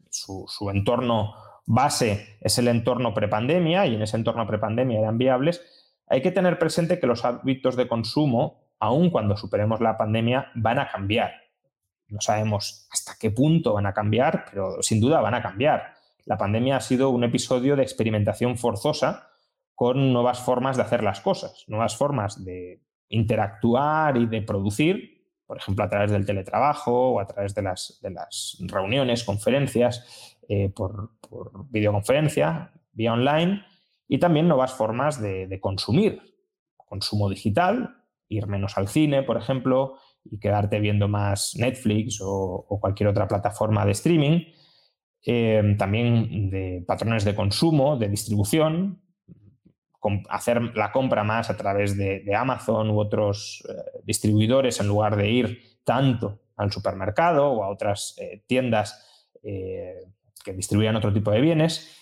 su, 0.08 0.46
su 0.48 0.70
entorno 0.70 1.34
base 1.66 2.38
es 2.40 2.58
el 2.58 2.68
entorno 2.68 3.12
prepandemia 3.12 3.86
y 3.86 3.96
en 3.96 4.02
ese 4.02 4.16
entorno 4.16 4.46
prepandemia 4.46 5.00
eran 5.00 5.18
viables, 5.18 5.60
hay 6.06 6.22
que 6.22 6.30
tener 6.30 6.58
presente 6.58 7.00
que 7.00 7.06
los 7.06 7.24
hábitos 7.24 7.76
de 7.76 7.88
consumo, 7.88 8.70
aun 8.78 9.10
cuando 9.10 9.36
superemos 9.36 9.80
la 9.80 9.96
pandemia, 9.96 10.52
van 10.54 10.78
a 10.78 10.88
cambiar. 10.88 11.32
No 12.08 12.20
sabemos 12.20 12.88
hasta 12.92 13.14
qué 13.18 13.32
punto 13.32 13.74
van 13.74 13.86
a 13.86 13.92
cambiar, 13.92 14.44
pero 14.48 14.80
sin 14.82 15.00
duda 15.00 15.20
van 15.20 15.34
a 15.34 15.42
cambiar. 15.42 15.94
La 16.24 16.38
pandemia 16.38 16.76
ha 16.76 16.80
sido 16.80 17.10
un 17.10 17.24
episodio 17.24 17.74
de 17.74 17.82
experimentación 17.82 18.56
forzosa 18.56 19.28
con 19.74 20.12
nuevas 20.12 20.40
formas 20.40 20.76
de 20.76 20.82
hacer 20.82 21.02
las 21.02 21.20
cosas, 21.20 21.64
nuevas 21.66 21.96
formas 21.96 22.44
de 22.44 22.80
interactuar 23.08 24.16
y 24.16 24.26
de 24.26 24.42
producir, 24.42 25.15
por 25.46 25.58
ejemplo, 25.58 25.84
a 25.84 25.88
través 25.88 26.10
del 26.10 26.26
teletrabajo 26.26 27.12
o 27.12 27.20
a 27.20 27.26
través 27.26 27.54
de 27.54 27.62
las, 27.62 27.98
de 28.02 28.10
las 28.10 28.58
reuniones, 28.60 29.24
conferencias, 29.24 30.36
eh, 30.48 30.68
por, 30.68 31.10
videoconferencia, 31.70 32.72
vía 32.92 33.12
online, 33.12 33.64
y 34.08 34.18
también 34.18 34.48
nuevas 34.48 34.72
formas 34.72 35.20
de, 35.20 35.58
consumir. 35.60 36.20
Consumo 36.76 37.28
digital, 37.28 37.96
ir 38.28 38.46
menos 38.46 38.76
al 38.78 38.88
cine, 38.88 39.22
por 39.22 39.36
ejemplo, 39.36 39.98
y 40.24 40.38
quedarte 40.38 40.78
viendo 40.80 41.08
más 41.08 41.54
Netflix 41.56 42.20
o, 42.22 42.66
cualquier 42.80 43.08
otra 43.08 43.26
plataforma 43.26 43.84
de 43.84 43.92
streaming. 43.92 44.40
Eh, 45.24 45.74
también 45.76 46.50
de 46.50 46.84
patrones 46.86 47.24
de 47.24 47.34
consumo, 47.34 47.96
de 47.96 48.08
distribución, 48.08 49.02
hacer 50.28 50.76
la 50.76 50.92
compra 50.92 51.24
más 51.24 51.50
a 51.50 51.56
través 51.56 51.96
de, 51.96 52.34
Amazon 52.34 52.90
u 52.90 52.98
otros 52.98 53.66
eh, 53.68 54.00
distribuidores 54.04 54.80
en 54.80 54.88
lugar 54.88 55.16
de 55.16 55.30
ir 55.30 55.78
tanto 55.84 56.40
al 56.56 56.72
supermercado 56.72 57.50
o 57.52 57.62
a 57.62 57.68
otras 57.68 58.16
tiendas 58.46 59.02
que 60.46 60.52
distribuyan 60.52 60.96
otro 60.96 61.12
tipo 61.12 61.32
de 61.32 61.40
bienes, 61.40 61.92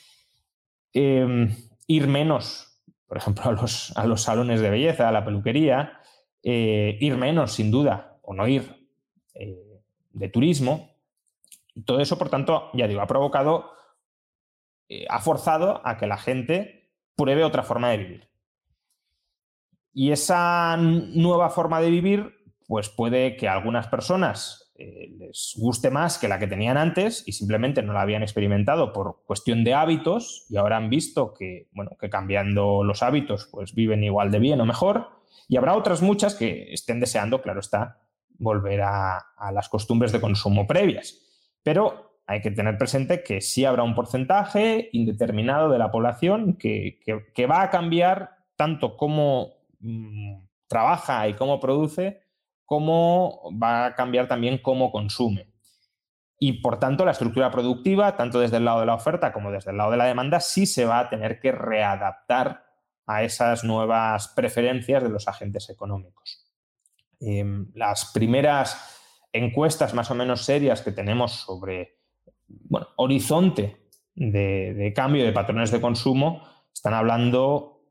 em, 0.92 1.50
ir 1.86 2.06
menos, 2.06 2.78
por 3.08 3.16
ejemplo, 3.16 3.44
a 3.48 3.52
los, 3.52 3.96
a 3.96 4.06
los, 4.06 4.22
salones 4.22 4.60
de 4.60 4.70
belleza, 4.70 5.08
a 5.08 5.12
la 5.12 5.24
peluquería, 5.24 6.00
eh, 6.42 6.98
ir 7.00 7.16
menos, 7.16 7.52
sin 7.52 7.70
duda, 7.70 8.18
o 8.22 8.34
no 8.34 8.46
ir 8.46 8.88
eh, 9.34 9.82
de 10.12 10.28
turismo. 10.28 10.90
Todo 11.86 12.00
eso, 12.00 12.18
por 12.18 12.28
tanto, 12.28 12.70
ya 12.74 12.86
digo, 12.86 13.00
ha 13.00 13.06
provocado, 13.06 13.72
eh, 14.88 15.06
ha 15.08 15.20
forzado 15.20 15.80
a 15.84 15.96
que 15.96 16.06
la 16.06 16.18
gente 16.18 16.83
pruebe 17.16 17.44
otra 17.44 17.62
forma 17.62 17.90
de 17.90 17.96
vivir. 17.98 18.28
Y 19.92 20.10
esa 20.10 20.76
nueva 20.76 21.50
forma 21.50 21.80
de 21.80 21.90
vivir, 21.90 22.34
pues 22.66 22.88
puede 22.88 23.36
que 23.36 23.48
algunas 23.48 23.86
personas 23.86 24.64
eh, 24.76 25.14
les 25.16 25.54
guste 25.56 25.88
más 25.88 26.18
que 26.18 26.26
la 26.26 26.40
que 26.40 26.48
tenían 26.48 26.76
antes 26.76 27.22
y 27.26 27.32
simplemente 27.32 27.80
no 27.80 27.92
la 27.92 28.00
habían 28.00 28.22
experimentado 28.24 28.92
por 28.92 29.22
cuestión 29.24 29.62
de 29.62 29.72
hábitos 29.72 30.46
y 30.50 30.56
ahora 30.56 30.76
han 30.76 30.90
visto 30.90 31.32
que, 31.32 31.68
bueno, 31.70 31.92
que 32.00 32.10
cambiando 32.10 32.82
los 32.82 33.04
hábitos 33.04 33.48
pues 33.52 33.72
viven 33.72 34.02
igual 34.02 34.32
de 34.32 34.40
bien 34.40 34.60
o 34.60 34.66
mejor. 34.66 35.10
Y 35.48 35.58
habrá 35.58 35.76
otras 35.76 36.02
muchas 36.02 36.34
que 36.34 36.72
estén 36.72 36.98
deseando, 36.98 37.40
claro 37.40 37.60
está, 37.60 38.00
volver 38.38 38.82
a, 38.82 39.24
las 39.52 39.68
costumbres 39.68 40.10
de 40.10 40.20
consumo 40.20 40.66
previas. 40.66 41.20
Pero 41.62 42.13
hay 42.26 42.40
que 42.40 42.50
tener 42.50 42.78
presente 42.78 43.22
que 43.22 43.40
sí 43.40 43.64
habrá 43.64 43.82
un 43.82 43.94
porcentaje 43.94 44.88
indeterminado 44.92 45.68
de 45.68 45.78
la 45.78 45.90
población 45.90 46.54
que, 46.54 47.00
va 47.50 47.62
a 47.62 47.70
cambiar 47.70 48.38
tanto 48.56 48.96
cómo 48.96 49.54
mm, 49.80 50.36
trabaja 50.68 51.28
y 51.28 51.34
cómo 51.34 51.60
produce 51.60 52.24
cómo 52.64 53.50
va 53.62 53.86
a 53.86 53.94
cambiar 53.94 54.28
también 54.28 54.58
cómo 54.58 54.90
consume. 54.90 55.52
Y 56.38 56.60
por 56.60 56.78
tanto, 56.78 57.04
la 57.04 57.12
estructura 57.12 57.50
productiva, 57.50 58.16
tanto 58.16 58.40
desde 58.40 58.56
el 58.56 58.64
lado 58.64 58.80
de 58.80 58.86
la 58.86 58.94
oferta 58.94 59.32
como 59.32 59.50
desde 59.50 59.70
el 59.70 59.76
lado 59.76 59.92
de 59.92 59.96
la 59.96 60.06
demanda, 60.06 60.40
sí 60.40 60.66
se 60.66 60.84
va 60.84 61.00
a 61.00 61.08
tener 61.08 61.40
que 61.40 61.52
readaptar 61.52 62.64
a 63.06 63.22
esas 63.22 63.64
nuevas 63.64 64.28
preferencias 64.28 65.02
de 65.02 65.10
los 65.10 65.28
agentes 65.28 65.70
económicos. 65.70 66.44
Em, 67.20 67.70
las 67.74 68.10
primeras 68.12 69.00
encuestas 69.32 69.94
más 69.94 70.10
o 70.10 70.14
menos 70.14 70.42
serias 70.44 70.82
que 70.82 70.92
tenemos 70.92 71.32
sobre 71.32 71.93
bueno, 72.46 72.88
horizonte 72.96 73.88
de, 74.14 74.92
cambio 74.94 75.24
de 75.24 75.32
patrones 75.32 75.70
de 75.70 75.80
consumo 75.80 76.42
están 76.72 76.94
hablando, 76.94 77.82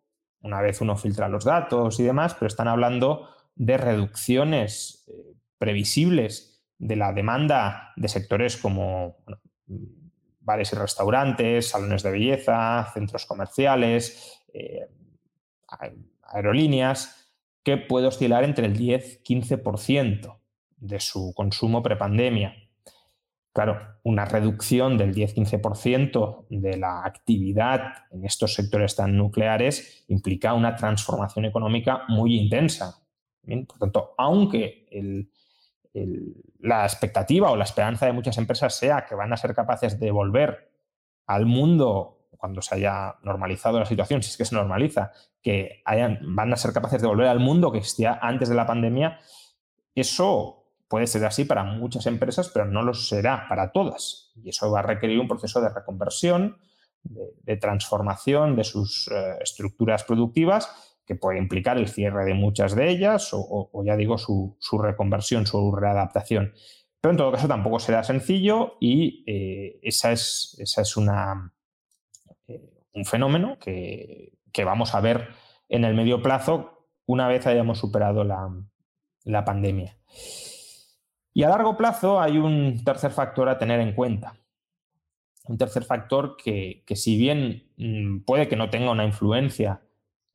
una 0.42 0.62
vez 0.62 0.82
uno 0.82 0.96
filtra 0.98 1.30
los 1.30 1.46
datos 1.46 2.00
y 2.00 2.04
demás, 2.04 2.34
pero 2.36 2.48
están 2.48 2.68
hablando 2.68 3.30
de 3.56 3.78
reducciones 3.78 5.06
eh, 5.08 5.36
previsibles 5.58 6.64
de 6.78 6.96
la 6.96 7.14
demanda 7.14 7.94
de 7.96 8.08
sectores 8.08 8.58
como 8.58 9.18
bares 10.42 10.74
y 10.74 10.76
restaurantes, 10.76 11.70
salones 11.70 12.04
de 12.04 12.12
belleza, 12.12 12.92
centros 12.94 13.26
comerciales, 13.26 14.44
eh, 14.54 14.90
aerolíneas, 16.24 17.32
que 17.64 17.78
puede 17.78 18.08
oscilar 18.08 18.44
entre 18.44 18.66
el 18.66 18.78
10-15% 18.78 20.38
de 20.76 21.00
su 21.00 21.34
consumo 21.34 21.82
prepandemia. 21.82 22.63
Claro, 23.54 24.00
una 24.02 24.26
reducción 24.26 24.98
del 24.98 25.14
10-15% 25.14 26.48
de 26.50 26.78
la 26.78 27.06
actividad 27.06 27.94
en 28.10 28.26
estos 28.26 28.56
sectores 28.56 28.96
tan 28.96 29.16
nucleares 29.16 30.04
implica 30.08 30.56
una 30.56 30.76
transformación 30.76 31.46
económica 31.46 32.02
muy 32.08 32.36
intensa, 32.36 33.04
por 33.68 33.78
tanto, 33.78 34.16
aunque 34.18 34.88
la 36.62 36.84
expectativa 36.84 37.52
o 37.52 37.56
la 37.56 37.66
esperanza 37.66 38.08
de 38.08 38.14
muchas 38.14 38.40
empresas 38.40 38.76
sea 38.76 39.06
que 39.06 39.14
van 39.14 39.32
a 39.32 39.38
ser 39.38 39.54
capaces 39.54 40.00
de 40.00 40.10
volver 40.10 40.72
al 41.28 41.46
mundo 41.46 42.28
cuando 42.36 42.62
se 42.64 42.74
haya 42.76 43.18
normalizado 43.22 43.80
la 43.80 43.86
situación, 43.86 44.24
si 44.24 44.32
es 44.32 44.38
que 44.38 44.46
se 44.46 44.56
normaliza, 44.56 45.12
que 45.44 45.84
van 46.24 46.52
a 46.52 46.56
ser 46.58 46.74
capaces 46.74 47.02
de 47.02 47.08
volver 47.08 47.28
al 47.28 47.40
mundo 47.40 47.72
que 47.72 47.78
existía 47.78 48.18
antes 48.20 48.50
de 48.50 48.56
la 48.56 48.66
pandemia, 48.66 49.20
eso 49.94 50.63
puede 50.94 51.08
ser 51.08 51.26
así 51.26 51.44
para 51.44 51.64
muchas 51.64 52.06
empresas, 52.06 52.52
pero 52.54 52.66
no 52.66 52.84
lo 52.84 52.94
será 52.94 53.48
para 53.50 53.72
todas. 53.72 54.32
Y 54.36 54.50
eso 54.50 54.70
va 54.70 54.82
a 54.82 54.84
requerir 54.84 55.20
un 55.20 55.28
proceso 55.28 55.60
de 55.60 55.70
reconversión, 55.70 56.60
de, 57.02 57.58
transformación 57.58 58.56
de 58.56 58.64
sus 58.64 59.08
eh, 59.08 59.38
estructuras 59.42 60.04
productivas 60.04 61.00
que 61.04 61.16
puede 61.16 61.40
implicar 61.40 61.80
el 61.80 61.88
cierre 61.88 62.26
de 62.26 62.36
muchas 62.36 62.76
de 62.76 62.92
ellas 62.92 63.32
o, 63.34 63.84
ya 63.84 63.96
digo, 63.96 64.20
su, 64.20 64.56
reconversión, 64.80 65.48
su 65.48 65.76
readaptación. 65.76 66.54
Pero 67.02 67.14
en 67.14 67.18
todo 67.18 67.32
caso 67.32 67.48
tampoco 67.48 67.80
será 67.80 68.04
sencillo 68.04 68.78
y 68.80 69.24
eh, 69.26 69.80
esa 69.82 70.12
es, 70.12 70.94
una, 70.96 71.56
eh, 72.48 72.70
un 72.94 73.06
fenómeno 73.06 73.58
que, 73.58 74.38
vamos 74.64 74.94
a 74.94 75.02
ver 75.02 75.30
en 75.70 75.86
el 75.86 75.96
medio 75.96 76.22
plazo 76.22 76.86
una 77.08 77.28
vez 77.28 77.48
hayamos 77.48 77.80
superado 77.80 78.24
la 78.24 79.44
pandemia. 79.44 79.98
Y 81.34 81.44
a 81.44 81.50
largo 81.50 81.76
plazo 81.76 82.22
hay 82.22 82.38
un 82.38 82.84
tercer 82.84 83.12
factor 83.12 83.50
a 83.50 83.58
tener 83.58 83.80
en 83.80 83.94
cuenta. 83.94 84.36
Un 85.46 85.58
tercer 85.58 85.84
factor 85.84 86.38
que, 86.38 86.84
si 86.96 87.18
bien 87.18 87.72
mm, 87.78 88.20
puede 88.26 88.48
que 88.48 88.56
no 88.56 88.70
tenga 88.70 88.92
una 88.92 89.06
influencia 89.06 89.82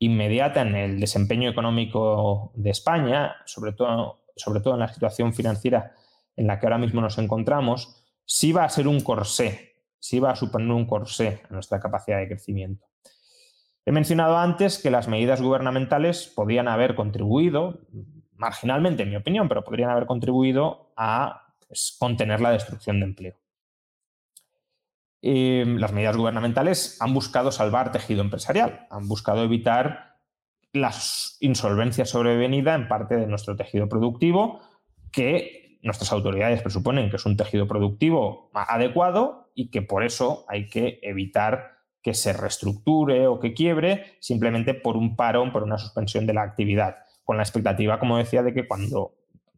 inmediata 0.00 0.62
en 0.62 0.74
el 0.74 1.00
desempeño 1.00 1.48
económico 1.48 2.52
de 2.54 2.70
España, 2.70 3.36
sobre 3.46 3.72
todo, 3.72 4.24
sobre 4.36 4.60
todo 4.60 4.74
en 4.74 4.80
la 4.80 4.92
situación 4.92 5.32
financiera 5.32 5.94
en 6.36 6.46
la 6.46 6.58
que 6.58 6.66
ahora 6.66 6.78
mismo 6.78 7.00
nos 7.00 7.18
encontramos, 7.18 8.04
sí 8.24 8.52
va 8.52 8.64
a 8.64 8.68
ser 8.68 8.86
un 8.86 9.00
corsé, 9.00 9.76
sí 9.98 10.20
va 10.20 10.32
a 10.32 10.36
suponer 10.36 10.70
un 10.70 10.86
corsé 10.86 11.42
a 11.48 11.52
nuestra 11.52 11.80
capacidad 11.80 12.18
de 12.18 12.28
crecimiento. 12.28 12.86
He 13.84 13.92
mencionado 13.92 14.36
antes 14.36 14.78
que 14.78 14.90
las 14.90 15.08
medidas 15.08 15.40
gubernamentales 15.40 16.30
podían 16.36 16.68
haber 16.68 16.94
contribuido, 16.94 17.80
marginalmente 18.38 19.02
en 19.02 19.10
mi 19.10 19.16
opinión, 19.16 19.48
pero 19.48 19.64
podrían 19.64 19.90
haber 19.90 20.06
contribuido 20.06 20.92
a 20.96 21.54
pues, 21.66 21.96
contener 21.98 22.40
la 22.40 22.52
destrucción 22.52 23.00
de 23.00 23.06
empleo. 23.06 23.34
Em, 25.20 25.76
las 25.78 25.92
medidas 25.92 26.16
gubernamentales 26.16 26.96
han 27.00 27.12
buscado 27.12 27.50
salvar 27.50 27.90
tejido 27.90 28.22
empresarial, 28.22 28.86
han 28.88 29.08
buscado 29.08 29.42
evitar 29.42 30.16
las 30.72 31.36
insolvencias 31.40 32.10
sobrevenida 32.10 32.74
en 32.74 32.88
parte 32.88 33.16
de 33.16 33.26
nuestro 33.26 33.56
tejido 33.56 33.88
productivo, 33.88 34.60
que 35.10 35.78
nuestras 35.82 36.12
autoridades 36.12 36.62
presuponen 36.62 37.10
que 37.10 37.16
es 37.16 37.26
un 37.26 37.36
tejido 37.36 37.66
productivo 37.66 38.50
adecuado 38.52 39.50
y 39.54 39.70
que 39.70 39.82
por 39.82 40.04
eso 40.04 40.44
hay 40.48 40.68
que 40.68 41.00
evitar 41.02 41.78
que 42.02 42.14
se 42.14 42.32
reestructure 42.32 43.26
o 43.26 43.40
que 43.40 43.54
quiebre 43.54 44.16
simplemente 44.20 44.74
por 44.74 44.96
un 44.96 45.16
parón, 45.16 45.52
por 45.52 45.64
una 45.64 45.78
suspensión 45.78 46.26
de 46.26 46.34
la 46.34 46.42
actividad, 46.42 46.98
con 47.28 47.36
la 47.36 47.42
expectativa, 47.42 47.98
como 47.98 48.16
decía, 48.16 48.42
de 48.42 48.54
que 48.54 48.66
cuando 48.66 49.12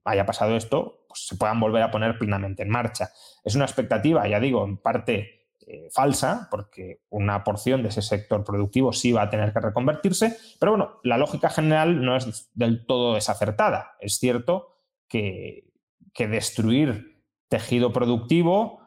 haya 0.04 0.26
pasado 0.26 0.56
esto, 0.56 1.04
pues 1.06 1.28
se 1.28 1.36
puedan 1.36 1.60
volver 1.60 1.84
a 1.84 1.92
poner 1.92 2.18
plenamente 2.18 2.64
en 2.64 2.68
marcha. 2.68 3.12
Es 3.44 3.54
una 3.54 3.64
expectativa, 3.64 4.26
ya 4.26 4.40
digo, 4.40 4.64
en 4.64 4.76
parte 4.76 5.46
eh, 5.60 5.88
falsa, 5.92 6.48
porque 6.50 7.02
una 7.10 7.44
porción 7.44 7.84
de 7.84 7.90
ese 7.90 8.02
sector 8.02 8.42
productivo 8.42 8.92
sí 8.92 9.12
va 9.12 9.22
a 9.22 9.30
tener 9.30 9.52
que 9.52 9.60
reconvertirse, 9.60 10.36
pero 10.58 10.72
bueno, 10.72 10.98
la 11.04 11.16
lógica 11.16 11.48
general 11.48 12.04
no 12.04 12.16
es 12.16 12.50
del 12.54 12.86
todo 12.86 13.14
desacertada. 13.14 13.92
Es 14.00 14.18
cierto 14.18 14.74
que, 15.06 15.70
que 16.12 16.26
destruir 16.26 17.22
tejido 17.48 17.92
productivo 17.92 18.80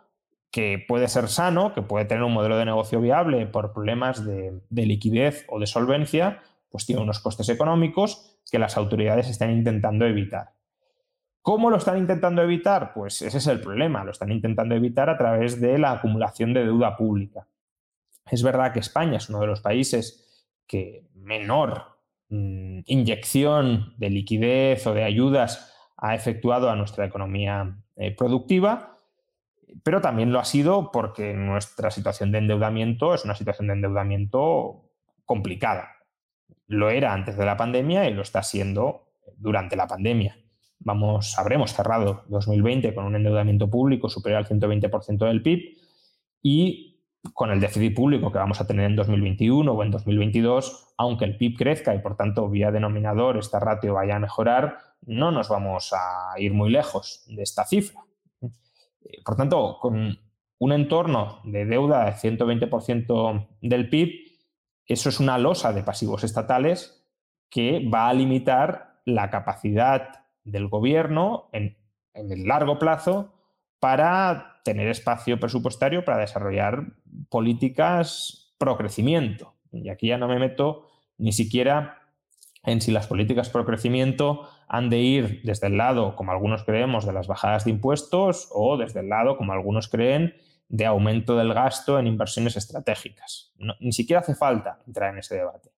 que 0.52 0.84
puede 0.86 1.08
ser 1.08 1.30
sano, 1.30 1.74
que 1.74 1.84
puede 1.84 2.04
tener 2.04 2.26
un 2.26 2.34
modelo 2.34 2.58
de 2.58 2.66
negocio 2.66 3.00
viable 3.00 3.46
por 3.48 3.72
problemas 3.72 4.26
de, 4.26 4.62
liquidez 4.70 5.46
o 5.48 5.62
de 5.62 5.68
solvencia, 5.68 6.42
pues 6.70 6.86
tiene 6.86 7.02
unos 7.02 7.20
costes 7.20 7.48
económicos 7.48 8.33
que 8.52 8.60
las 8.60 8.78
autoridades 8.78 9.30
están 9.30 9.52
intentando 9.52 10.06
evitar. 10.06 10.52
¿Cómo 11.42 11.70
lo 11.70 11.76
están 11.76 11.98
intentando 11.98 12.42
evitar? 12.42 12.94
Pues 12.94 13.22
ese 13.22 13.38
es 13.38 13.48
el 13.48 13.60
problema. 13.60 14.06
Lo 14.06 14.12
están 14.12 14.32
intentando 14.32 14.76
evitar 14.76 15.10
a 15.10 15.18
través 15.18 15.60
de 15.60 15.78
la 15.78 15.92
acumulación 15.92 16.54
de 16.54 16.64
deuda 16.64 16.96
pública. 16.96 17.48
Es 18.32 18.44
verdad 18.44 18.72
que 18.72 18.80
España 18.80 19.18
es 19.18 19.30
uno 19.30 19.42
de 19.42 19.48
los 19.48 19.60
países 19.60 20.48
que 20.66 21.06
menor 21.14 22.00
mm, 22.30 22.80
inyección 22.86 23.94
de 23.98 24.10
liquidez 24.10 24.88
o 24.88 24.94
de 24.94 25.04
ayudas 25.04 25.74
ha 25.98 26.16
efectuado 26.16 26.70
a 26.70 26.76
nuestra 26.76 27.06
economía 27.06 27.78
eh, 27.98 28.16
productiva, 28.16 28.98
pero 29.84 30.02
también 30.02 30.32
lo 30.32 30.40
ha 30.40 30.46
sido 30.46 30.92
porque 30.92 31.34
nuestra 31.34 31.92
situación 31.92 32.32
de 32.32 32.40
endeudamiento 32.40 33.14
es 33.14 33.26
una 33.26 33.36
situación 33.36 33.68
de 33.68 33.74
endeudamiento 33.74 34.90
complicada. 35.26 35.90
Lo 36.68 36.90
era 36.90 37.14
antes 37.14 37.38
de 37.38 37.46
la 37.46 37.58
pandemia 37.58 38.08
y 38.10 38.14
lo 38.14 38.22
está 38.22 38.44
siendo 38.44 39.08
durante 39.38 39.76
la 39.76 39.88
pandemia. 39.88 40.38
Vamos, 40.80 41.38
habremos 41.38 41.74
cerrado 41.74 42.24
2020 42.28 42.94
con 42.94 43.06
un 43.06 43.16
endeudamiento 43.16 43.70
público 43.70 44.10
superior 44.10 44.40
al 44.40 44.48
120% 44.48 45.26
del 45.26 45.42
PIB 45.42 45.78
y 46.42 46.94
con 47.32 47.52
el 47.52 47.62
déficit 47.62 47.96
público 47.96 48.32
que 48.32 48.38
vamos 48.38 48.60
a 48.60 48.68
tener 48.68 48.86
en 48.86 48.98
2021 48.98 49.72
o 49.72 49.84
en 49.84 49.92
2022, 49.92 50.94
aunque 50.98 51.24
el 51.24 51.38
PIB 51.38 51.58
crezca 51.58 51.96
y 51.96 52.00
por 52.00 52.18
tanto 52.18 52.50
vía 52.50 52.72
denominador 52.72 53.38
esta 53.38 53.60
ratio 53.60 53.94
vaya 53.94 54.18
a 54.18 54.20
mejorar, 54.20 54.78
no 55.06 55.32
nos 55.32 55.48
vamos 55.48 55.94
a 55.94 56.38
ir 56.38 56.54
muy 56.54 56.70
lejos 56.70 57.24
de 57.28 57.44
esta 57.44 57.66
cifra. 57.66 58.02
Por 59.24 59.36
tanto, 59.38 59.78
con 59.80 60.20
un 60.60 60.72
entorno 60.72 61.40
de 61.46 61.66
deuda 61.66 62.06
de 62.06 62.12
120% 62.12 63.48
del 63.62 63.90
PIB, 63.90 64.23
eso 64.88 65.10
es 65.10 65.20
una 65.20 65.38
losa 65.38 65.74
de 65.74 65.84
pasivos 65.84 66.24
estatales 66.24 67.06
que 67.50 67.88
va 67.88 68.10
a 68.10 68.14
limitar 68.14 69.02
la 69.06 69.30
capacidad 69.30 70.26
del 70.44 70.68
gobierno 70.68 71.50
en, 71.52 71.78
el 72.14 72.46
largo 72.48 72.78
plazo 72.78 73.34
para 73.80 74.62
tener 74.64 74.88
espacio 74.88 75.40
presupuestario 75.40 76.06
para 76.06 76.20
desarrollar 76.20 76.94
políticas 77.30 78.54
pro 78.58 78.78
crecimiento. 78.78 79.56
Y 79.72 79.90
aquí 79.90 80.08
ya 80.08 80.18
no 80.18 80.28
me 80.28 80.38
meto 80.38 80.88
ni 81.18 81.32
siquiera 81.32 82.04
en 82.64 82.82
si 82.82 82.92
las 82.92 83.08
políticas 83.08 83.50
pro 83.50 83.66
crecimiento 83.66 84.48
han 84.68 84.90
de 84.90 85.00
ir 85.00 85.42
desde 85.44 85.68
el 85.68 85.78
lado, 85.78 86.16
como 86.16 86.32
algunos 86.32 86.64
creemos, 86.64 87.06
de 87.06 87.14
las 87.14 87.28
bajadas 87.28 87.66
de 87.66 87.72
impuestos 87.72 88.50
o 88.52 88.78
desde 88.78 89.02
el 89.02 89.10
lado, 89.10 89.38
como 89.38 89.54
algunos 89.54 89.90
creen, 89.90 90.36
de 90.70 90.86
aumento 90.86 91.36
del 91.36 91.54
gasto 91.54 92.00
en 92.00 92.08
inversiones 92.08 92.56
estratégicas. 92.58 93.54
ni 93.80 93.92
siquiera 93.92 94.22
hace 94.22 94.36
falta 94.36 94.80
entrar 94.88 95.12
en 95.12 95.20
ese 95.20 95.36
debate. 95.36 95.72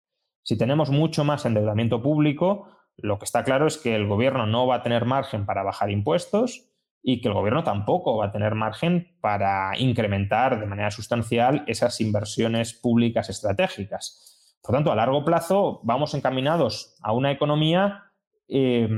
Si 0.43 0.57
tenemos 0.57 0.89
mucho 0.89 1.23
más 1.23 1.45
endeudamiento 1.45 2.01
público, 2.01 2.69
lo 2.97 3.19
que 3.19 3.25
está 3.25 3.43
claro 3.43 3.67
es 3.67 3.77
que 3.77 3.95
el 3.95 4.07
gobierno 4.07 4.45
no 4.45 4.67
va 4.67 4.75
a 4.75 4.83
tener 4.83 5.05
margen 5.05 5.45
para 5.45 5.63
bajar 5.63 5.89
impuestos 5.89 6.69
y 7.01 7.21
que 7.21 7.27
el 7.27 7.33
gobierno 7.33 7.63
tampoco 7.63 8.17
va 8.17 8.25
a 8.25 8.31
tener 8.31 8.55
margen 8.55 9.15
para 9.21 9.71
incrementar 9.77 10.59
de 10.59 10.65
manera 10.65 10.91
sustancial 10.91 11.63
esas 11.67 11.99
inversiones 12.01 12.73
públicas 12.73 13.29
estratégicas. 13.29 14.57
Por 14.61 14.73
tanto, 14.73 14.91
a 14.91 14.95
largo 14.95 15.23
plazo 15.23 15.81
vamos 15.83 16.13
encaminados 16.15 16.97
a 17.03 17.11
una 17.11 17.31
economía 17.31 18.11
eh, 18.47 18.89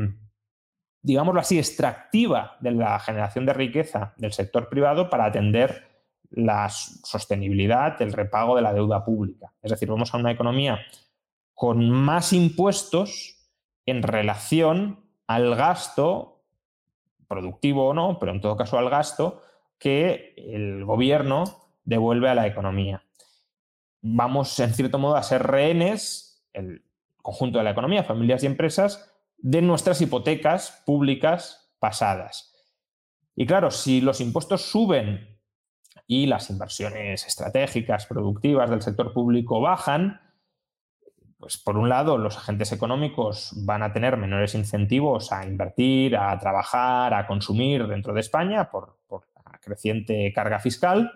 digámoslo 1.08 1.40
así, 1.40 1.58
extractiva 1.58 2.58
de 2.60 2.72
la 2.72 3.00
generación 3.00 3.46
de 3.46 3.54
riqueza 3.54 4.14
del 4.18 4.34
sector 4.34 4.68
privado 4.68 5.10
para 5.10 5.24
atender 5.24 5.88
la 6.32 6.68
sostenibilidad, 6.68 8.02
el 8.02 8.12
repago 8.12 8.58
de 8.58 8.62
la 8.62 8.74
deuda 8.74 9.06
pública. 9.06 9.54
Es 9.62 9.72
decir, 9.72 9.88
vamos 9.88 10.14
a 10.14 10.18
una 10.18 10.32
economía 10.32 10.80
con 11.54 11.90
más 11.90 12.34
impuestos 12.34 13.38
en 13.86 14.04
relación 14.04 15.00
al 15.28 15.56
gasto, 15.56 16.44
productivo 17.30 17.88
o 17.88 17.94
no, 17.94 18.20
pero 18.20 18.34
en 18.34 18.42
todo 18.42 18.58
caso 18.58 18.78
al 18.78 18.90
gasto 18.90 19.42
que 19.80 20.34
el 20.36 20.84
gobierno 20.84 21.46
devuelve 21.86 22.28
a 22.28 22.36
la 22.36 22.48
economía. 22.48 23.06
Vamos, 24.02 24.60
en 24.60 24.74
cierto 24.74 25.00
modo, 25.00 25.16
a 25.16 25.24
ser 25.24 25.42
rehenes, 25.44 26.46
el 26.52 26.84
conjunto 27.22 27.60
de 27.60 27.64
la 27.64 27.72
economía, 27.72 28.04
familias 28.04 28.44
y 28.44 28.48
empresas, 28.48 29.17
de 29.38 29.62
nuestras 29.62 30.02
hipotecas 30.02 30.84
públicas 30.86 31.74
pasadas. 31.80 32.54
Y 33.36 33.46
claro, 33.46 33.70
si 33.72 34.02
los 34.02 34.20
impuestos 34.20 34.64
suben 34.64 35.40
y 36.08 36.26
las 36.26 36.50
inversiones 36.50 37.26
estratégicas, 37.28 38.08
productivas 38.08 38.70
del 38.70 38.82
sector 38.82 39.14
público 39.14 39.62
bajan, 39.62 40.22
pues 41.38 41.58
por 41.58 41.78
un 41.78 41.88
lado 41.88 42.18
los 42.18 42.36
agentes 42.38 42.72
económicos 42.72 43.52
van 43.66 43.84
a 43.84 43.94
tener 43.94 44.18
menores 44.18 44.56
incentivos 44.56 45.32
a 45.32 45.46
invertir, 45.46 46.18
a 46.18 46.38
trabajar, 46.40 47.14
a 47.14 47.28
consumir 47.28 47.88
dentro 47.88 48.14
de 48.14 48.22
España 48.22 48.72
por, 48.72 48.98
por 49.08 49.28
la 49.36 49.60
creciente 49.60 50.34
carga 50.34 50.60
fiscal 50.60 51.12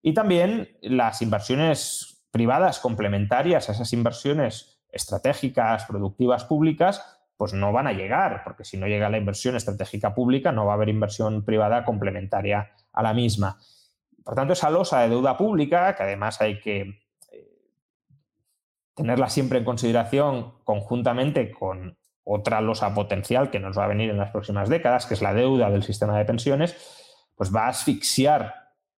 y 0.00 0.14
también 0.14 0.78
las 0.80 1.22
inversiones 1.22 2.24
privadas 2.30 2.78
complementarias 2.78 3.68
a 3.68 3.72
esas 3.72 3.92
inversiones 3.92 4.80
estratégicas, 4.90 5.86
productivas 5.86 6.44
públicas, 6.44 7.17
pues 7.38 7.54
no 7.54 7.72
van 7.72 7.86
a 7.86 7.92
llegar, 7.92 8.42
porque 8.42 8.64
si 8.64 8.76
no 8.76 8.88
llega 8.88 9.08
la 9.08 9.16
inversión 9.16 9.54
estratégica 9.54 10.12
pública, 10.12 10.50
no 10.50 10.66
va 10.66 10.72
a 10.72 10.74
haber 10.74 10.88
inversión 10.88 11.44
privada 11.44 11.84
complementaria 11.84 12.72
a 12.92 13.02
la 13.02 13.14
misma. 13.14 13.58
Por 14.24 14.34
tanto, 14.34 14.52
esa 14.52 14.70
losa 14.70 15.00
de 15.00 15.10
deuda 15.10 15.36
pública, 15.36 15.94
que 15.94 16.02
además 16.02 16.40
hay 16.40 16.58
que 16.60 17.00
eh, 17.32 17.48
tenerla 18.94 19.28
siempre 19.28 19.60
en 19.60 19.64
consideración 19.64 20.58
conjuntamente 20.64 21.52
con 21.52 21.96
otra 22.24 22.60
losa 22.60 22.92
potencial 22.92 23.50
que 23.50 23.60
nos 23.60 23.78
va 23.78 23.84
a 23.84 23.88
venir 23.88 24.10
en 24.10 24.18
las 24.18 24.32
próximas 24.32 24.68
décadas, 24.68 25.06
que 25.06 25.14
es 25.14 25.22
la 25.22 25.32
deuda 25.32 25.70
del 25.70 25.84
sistema 25.84 26.18
de 26.18 26.24
pensiones, 26.24 26.76
pues 27.36 27.54
va 27.54 27.66
a 27.66 27.68
asfixiar 27.68 28.52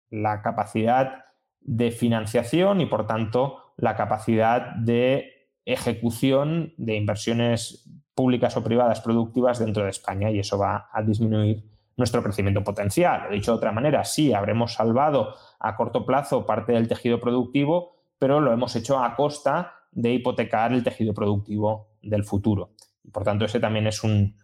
la 0.09 0.40
capacidad 0.40 1.26
de 1.61 1.90
financiación 1.90 2.81
y, 2.81 2.87
por 2.87 3.07
tanto, 3.07 3.74
la 3.76 3.96
capacidad 3.96 4.74
de 4.76 5.53
ejecución 5.66 6.72
de 6.79 6.96
inversiones 6.96 7.87
públicas 8.20 8.54
o 8.54 8.62
privadas 8.62 9.00
productivas 9.00 9.59
dentro 9.59 9.85
de 9.85 9.88
España 9.88 10.30
y 10.30 10.40
eso 10.40 10.59
va 10.59 10.90
a 10.92 11.00
disminuir 11.00 11.64
nuestro 11.96 12.22
crecimiento 12.22 12.62
potencial. 12.62 13.22
Lo 13.24 13.35
dicho 13.35 13.52
de 13.52 13.56
otra 13.56 13.72
manera, 13.72 14.04
sí, 14.04 14.35
habremos 14.35 14.74
salvado 14.74 15.35
a 15.59 15.74
corto 15.74 16.04
plazo 16.04 16.44
parte 16.44 16.72
del 16.72 16.87
tejido 16.87 17.18
productivo, 17.18 17.96
pero 18.18 18.38
lo 18.38 18.52
hemos 18.52 18.76
hecho 18.76 19.02
a 19.02 19.16
costa 19.16 19.72
de 19.90 20.12
hipotecar 20.12 20.74
el 20.74 20.85
tejido 20.85 21.14
productivo 21.14 21.96
del 22.02 22.24
futuro. 22.24 22.72
Por 23.11 23.24
tanto, 23.24 23.46
ese 23.46 23.59
también 23.59 23.87
es 23.87 24.04
un, 24.04 24.37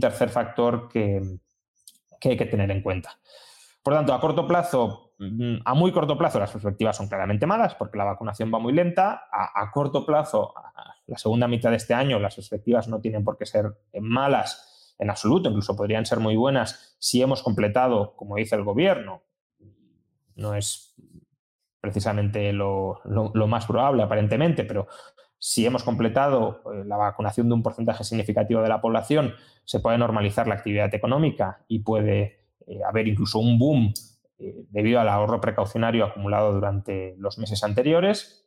tercer 0.00 0.28
factor 0.28 0.88
que, 0.88 1.20
que 2.20 2.28
hay 2.30 2.36
que 2.36 2.46
tener 2.46 2.70
en 2.70 2.82
cuenta. 2.82 3.18
Por 3.84 3.92
tanto, 3.92 4.14
a 4.14 4.20
corto 4.20 4.48
plazo, 4.48 5.12
a 5.64 5.74
muy 5.74 5.92
corto 5.92 6.16
plazo, 6.16 6.40
las 6.40 6.50
perspectivas 6.50 6.96
son 6.96 7.06
claramente 7.06 7.46
malas 7.46 7.74
porque 7.74 7.98
la 7.98 8.04
vacunación 8.04 8.50
va 8.52 8.58
muy 8.58 8.72
lenta. 8.72 9.28
A, 9.30 9.70
corto 9.72 10.06
plazo, 10.06 10.54
la 11.06 11.18
segunda 11.18 11.46
mitad 11.46 11.68
de 11.68 11.76
este 11.76 11.92
año, 11.92 12.18
las 12.18 12.34
perspectivas 12.34 12.88
no 12.88 13.02
tienen 13.02 13.24
por 13.24 13.36
qué 13.36 13.44
ser 13.44 13.76
malas 14.00 14.94
en 14.98 15.10
absoluto, 15.10 15.50
incluso 15.50 15.76
podrían 15.76 16.06
ser 16.06 16.18
muy 16.18 16.34
buenas 16.34 16.96
si 16.98 17.20
hemos 17.20 17.42
completado, 17.42 18.16
como 18.16 18.36
dice 18.36 18.56
el 18.56 18.64
gobierno, 18.64 19.22
no 20.36 20.54
es 20.54 20.94
precisamente 21.82 22.54
lo, 22.54 23.02
más 23.46 23.66
probable 23.66 24.02
aparentemente, 24.02 24.64
pero 24.64 24.88
si 25.38 25.66
hemos 25.66 25.84
completado 25.84 26.62
eh, 26.72 26.84
la 26.86 26.96
vacunación 26.96 27.48
de 27.48 27.54
un 27.54 27.62
porcentaje 27.62 28.02
significativo 28.02 28.62
de 28.62 28.70
la 28.70 28.80
población, 28.80 29.34
se 29.64 29.80
puede 29.80 29.98
normalizar 29.98 30.46
la 30.48 30.54
actividad 30.54 30.94
económica 30.94 31.66
y 31.68 31.80
puede 31.80 32.43
eh, 32.66 32.80
haber 32.86 33.08
incluso 33.08 33.38
un 33.38 33.58
boom 33.58 33.92
eh, 34.38 34.64
debido 34.70 35.00
al 35.00 35.08
ahorro 35.08 35.40
precaucionario 35.40 36.04
acumulado 36.04 36.52
durante 36.52 37.14
los 37.18 37.38
meses 37.38 37.62
anteriores. 37.64 38.46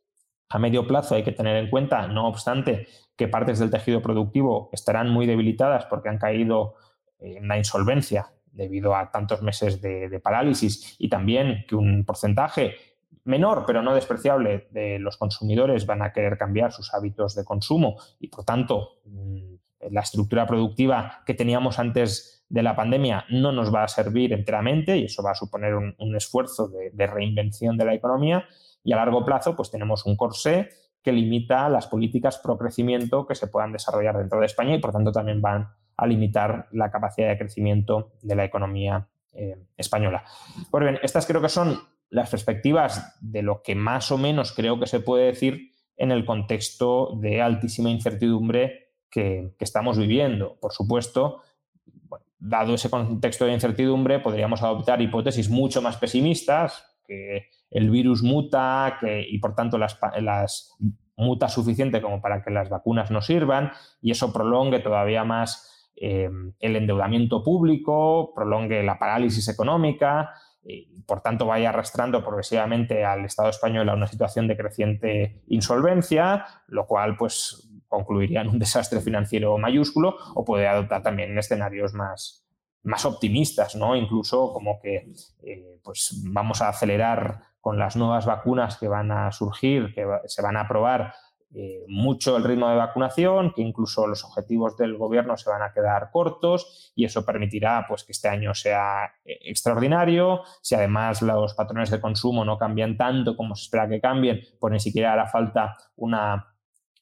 A 0.50 0.60
medio 0.60 0.88
plazo 0.88 1.15
hay 1.15 1.24
que 1.24 1.32
tener 1.32 1.58
en 1.58 1.70
cuenta, 1.70 2.08
no 2.08 2.28
obstante, 2.28 2.88
que 3.15 3.28
partes 3.28 3.60
del 3.60 3.72
tejido 3.72 4.02
productivo 4.02 4.70
estarán 4.72 5.10
muy 5.10 5.26
debilitadas 5.26 5.86
porque 5.86 6.10
han 6.10 6.17
caído 6.17 6.76
en 7.20 7.48
la 7.48 7.58
insolvencia 7.58 8.28
debido 8.58 8.96
a 8.96 9.12
tantos 9.12 9.41
meses 9.41 9.82
de, 9.82 10.20
parálisis 10.20 10.96
y 11.00 11.10
también 11.10 11.63
que 11.67 11.76
un 11.76 12.04
porcentaje 12.06 12.76
menor, 13.24 13.65
pero 13.65 13.82
no 13.82 13.93
despreciable, 13.93 14.67
de 14.72 15.00
los 15.00 15.17
consumidores 15.17 15.86
van 15.86 16.02
a 16.02 16.12
querer 16.12 16.38
cambiar 16.38 16.72
sus 16.72 16.93
hábitos 16.93 17.36
de 17.36 17.46
consumo 17.46 17.98
y, 18.20 18.28
por 18.28 18.43
tanto, 18.43 19.00
mm, 19.06 19.56
la 19.91 20.02
estructura 20.02 20.48
productiva 20.48 21.24
que 21.26 21.34
teníamos 21.34 21.78
antes 21.78 22.37
de 22.50 22.64
la 22.64 22.76
pandemia 22.76 23.26
no 23.30 23.52
nos 23.52 23.74
va 23.74 23.84
a 23.84 23.88
servir 23.88 24.34
enteramente 24.34 24.98
y 24.98 25.06
eso 25.06 25.22
va 25.22 25.32
a 25.32 25.36
suponer 25.36 25.76
un, 25.76 26.16
esfuerzo 26.16 26.70
de, 26.70 27.08
reinvención 27.08 27.78
de 27.78 27.86
la 27.86 27.94
economía 27.94 28.46
y 28.84 28.94
a 28.94 28.96
largo 28.96 29.26
plazo 29.26 29.56
pues 29.56 29.70
tenemos 29.70 30.06
un 30.06 30.16
corsé 30.16 30.70
que 31.04 31.12
limita 31.12 31.70
las 31.70 31.88
políticas 31.88 32.38
pro 32.38 32.58
crecimiento 32.58 33.26
que 33.26 33.36
se 33.36 33.48
puedan 33.48 33.74
desarrollar 33.74 34.18
dentro 34.18 34.40
de 34.40 34.46
España 34.46 34.76
y 34.76 34.80
por 34.80 34.92
tanto 34.92 35.12
también 35.12 35.42
van 35.42 35.70
a 35.98 36.08
limitar 36.08 36.68
la 36.72 36.90
capacidad 36.90 37.28
de 37.28 37.38
crecimiento 37.38 38.14
de 38.22 38.36
la 38.36 38.46
economía 38.46 39.08
eh, 39.34 39.58
española. 39.76 40.24
Pues 40.72 40.84
bien, 40.84 41.00
estas 41.02 41.26
creo 41.26 41.42
que 41.42 41.50
son 41.50 41.80
las 42.10 42.30
perspectivas 42.30 43.18
de 43.20 43.42
lo 43.42 43.62
que 43.62 43.76
más 43.76 44.12
o 44.12 44.18
menos 44.18 44.54
creo 44.54 44.80
que 44.80 44.88
se 44.88 45.02
puede 45.02 45.26
decir 45.26 45.72
en 45.98 46.12
el 46.12 46.26
contexto 46.26 47.18
de 47.20 47.42
altísima 47.42 47.90
incertidumbre 47.90 48.94
que 49.10 49.56
estamos 49.60 49.98
viviendo. 49.98 50.60
Por 50.60 50.74
supuesto, 50.74 51.42
dado 52.39 52.76
ese 52.76 52.89
contexto 52.89 53.45
de 53.45 53.54
incertidumbre, 53.54 54.19
podríamos 54.19 54.62
adoptar 54.62 55.02
hipótesis 55.02 55.50
mucho 55.50 55.82
más 55.82 55.97
pesimistas, 55.97 56.97
que 57.06 57.50
el 57.71 57.89
virus 57.89 58.21
muta 58.21 58.97
que, 59.00 59.26
y 59.28 59.39
por 59.39 59.56
tanto 59.56 59.78
las, 59.78 59.97
muta 61.15 61.50
suficiente 61.50 62.02
como 62.02 62.21
para 62.21 62.43
que 62.43 62.52
las 62.52 62.69
vacunas 62.69 63.10
no 63.10 63.21
sirvan 63.21 63.71
y 64.02 64.12
eso 64.12 64.32
prolongue 64.32 64.80
todavía 64.80 65.23
más 65.23 65.91
eh, 65.95 66.30
el 66.60 66.76
endeudamiento 66.76 67.43
público, 67.43 68.34
prolongue 68.36 68.84
la 68.84 69.00
parálisis 69.00 69.47
económica 69.47 70.32
y 70.63 71.02
por 71.04 71.21
tanto 71.21 71.45
vaya 71.45 71.69
arrastrando 71.69 72.23
progresivamente 72.23 73.04
al 73.06 73.26
Estado 73.26 73.50
español 73.50 73.89
a 73.89 73.95
una 73.95 74.06
situación 74.06 74.47
de 74.47 74.58
creciente 74.58 75.41
insolvencia, 75.47 76.45
lo 76.67 76.86
cual 76.86 77.15
pues 77.15 77.67
concluiría 77.88 78.41
en 78.41 78.50
un 78.50 78.60
desastre 78.60 79.02
financiero 79.02 79.58
mayúsculo 79.58 80.17
o 80.36 80.45
puede 80.45 80.67
adoptar 80.67 81.04
también 81.04 81.38
escenarios 81.38 81.93
más, 81.93 82.45
más 82.84 83.06
optimistas, 83.06 83.76
¿no? 83.76 83.95
Incluso 83.95 84.54
como 84.54 84.80
que 84.80 85.12
eh, 85.43 85.80
pues 85.84 86.21
vamos 86.26 86.62
a 86.62 86.69
acelerar 86.69 87.41
con 87.60 87.78
las 87.78 87.95
nuevas 87.95 88.26
vacunas 88.26 88.78
que 88.78 88.88
van 88.88 89.12
a 89.12 89.32
surgir, 89.32 89.93
que 89.93 90.06
se 90.26 90.41
van 90.41 90.58
a 90.58 90.62
aprobar 90.62 91.13
eh, 91.54 91.86
mucho 91.88 92.36
el 92.36 92.43
ritmo 92.43 92.69
de 92.69 92.76
vacunación, 92.76 93.54
que 93.54 93.62
incluso 93.62 94.06
los 94.06 94.23
objetivos 94.26 94.76
del 94.76 94.97
gobierno 94.97 95.38
se 95.38 95.50
van 95.50 95.62
a 95.62 95.71
quedar 95.71 96.12
cortos 96.12 96.91
y 96.93 97.06
eso 97.06 97.26
permitirá 97.26 97.86
pues, 97.88 98.04
que 98.04 98.12
este 98.12 98.28
año 98.28 98.54
sea 98.54 99.06
eh, 99.23 99.39
extraordinario. 99.43 100.43
Si 100.62 100.76
además 100.76 101.21
los 101.21 101.54
patrones 101.54 101.89
de 101.89 102.02
consumo 102.02 102.43
no 102.43 102.58
cambian 102.58 102.97
tanto 102.97 103.38
como 103.38 103.56
se 103.56 103.63
espera 103.63 103.88
que 103.88 104.02
cambien, 104.02 104.41
pues 104.60 104.73
ni 104.73 104.80
siquiera 104.80 105.13
hará 105.13 105.28
falta 105.28 105.78
una 105.95 106.57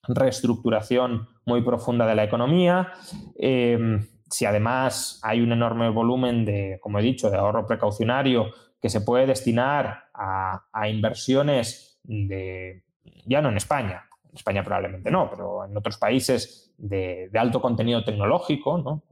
reestructuración 0.07 1.29
muy 1.45 1.61
profunda 1.61 2.05
de 2.05 2.15
la 2.15 2.23
economía. 2.23 2.93
Eh, 3.37 3.99
si 4.29 4.45
además 4.45 5.19
hay 5.23 5.41
un 5.41 5.51
enorme 5.51 5.89
volumen 5.89 6.45
de, 6.45 6.79
como 6.81 6.99
he 6.99 7.03
dicho, 7.03 7.29
de 7.29 7.37
ahorro 7.37 7.65
precaucionario 7.65 8.51
que 8.81 8.89
se 8.89 9.01
puede 9.01 9.25
destinar 9.25 10.09
a, 10.13 10.89
inversiones 10.89 11.99
de, 12.03 12.83
ya 13.25 13.41
no 13.41 13.49
en 13.49 13.57
España, 13.57 14.05
en 14.29 14.35
España 14.35 14.63
probablemente 14.63 15.09
no, 15.09 15.29
pero 15.29 15.65
en 15.65 15.75
otros 15.77 15.97
países 15.97 16.73
de, 16.77 17.29
alto 17.33 17.61
contenido 17.61 18.03
tecnológico, 18.03 19.03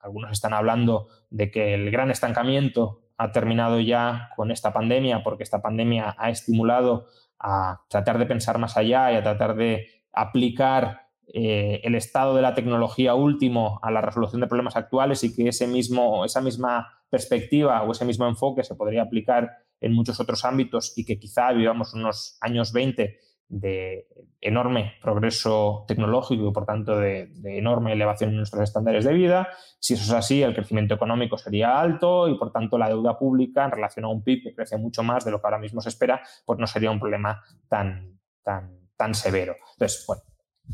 algunos 0.00 0.32
están 0.32 0.52
hablando 0.52 1.08
de 1.30 1.50
que 1.50 1.74
el 1.74 1.90
gran 1.90 2.10
estancamiento 2.10 3.00
ha 3.16 3.32
terminado 3.32 3.80
ya 3.80 4.30
con 4.36 4.50
esta 4.50 4.72
pandemia 4.72 5.22
porque 5.22 5.44
esta 5.44 5.62
pandemia 5.62 6.14
ha 6.18 6.30
estimulado 6.30 7.06
a 7.38 7.80
tratar 7.88 8.18
de 8.18 8.26
pensar 8.26 8.58
más 8.58 8.76
allá 8.76 9.12
y 9.12 9.16
a 9.16 9.22
tratar 9.22 9.54
de 9.54 10.01
aplicar 10.12 11.02
eh, 11.34 11.80
el 11.84 11.94
estado 11.94 12.34
de 12.34 12.42
la 12.42 12.54
tecnología 12.54 13.14
último 13.14 13.80
a 13.82 13.90
la 13.90 14.02
resolución 14.02 14.40
de 14.40 14.48
problemas 14.48 14.76
actuales 14.76 15.24
y 15.24 15.34
que 15.34 15.48
ese 15.48 15.66
mismo, 15.66 16.24
esa 16.24 16.40
misma 16.40 16.88
perspectiva 17.08 17.82
o 17.82 17.92
ese 17.92 18.04
mismo 18.04 18.26
enfoque 18.26 18.64
se 18.64 18.74
podría 18.74 19.02
aplicar 19.02 19.50
en 19.80 19.94
muchos 19.94 20.20
otros 20.20 20.44
ámbitos 20.44 20.92
y 20.96 21.04
que 21.04 21.18
quizá 21.18 21.52
vivamos 21.52 21.94
unos 21.94 22.36
años 22.40 22.72
20 22.72 23.18
de 23.48 24.06
enorme 24.40 24.94
progreso 25.00 25.84
tecnológico 25.86 26.48
y 26.48 26.52
por 26.52 26.64
tanto 26.64 26.98
de, 26.98 27.26
de, 27.34 27.58
enorme 27.58 27.92
elevación 27.92 28.30
en 28.30 28.36
nuestros 28.36 28.62
estándares 28.64 29.04
de 29.04 29.12
vida. 29.12 29.48
Si 29.78 29.94
eso 29.94 30.04
es 30.04 30.12
así, 30.12 30.42
el 30.42 30.54
crecimiento 30.54 30.94
económico 30.94 31.38
sería 31.38 31.80
alto 31.80 32.28
y 32.28 32.36
por 32.36 32.50
tanto 32.50 32.78
la 32.78 32.88
deuda 32.88 33.18
pública 33.18 33.64
en 33.64 33.70
relación 33.70 34.06
a 34.06 34.08
un 34.08 34.24
PIB 34.24 34.42
que 34.42 34.54
crece 34.54 34.76
mucho 34.76 35.02
más 35.02 35.24
de 35.24 35.30
lo 35.30 35.40
que 35.40 35.46
ahora 35.46 35.58
mismo 35.58 35.80
se 35.80 35.90
espera, 35.90 36.22
pues 36.44 36.58
no 36.58 36.66
sería 36.66 36.90
un 36.90 37.00
problema 37.00 37.42
tan, 37.68 38.18
tan 38.42 38.81
tan 39.02 39.14
severo. 39.14 39.56
Entonces, 39.72 40.04
bueno, 40.06 40.22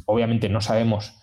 obviamente 0.04 0.50
no 0.50 0.60
sabemos 0.60 1.14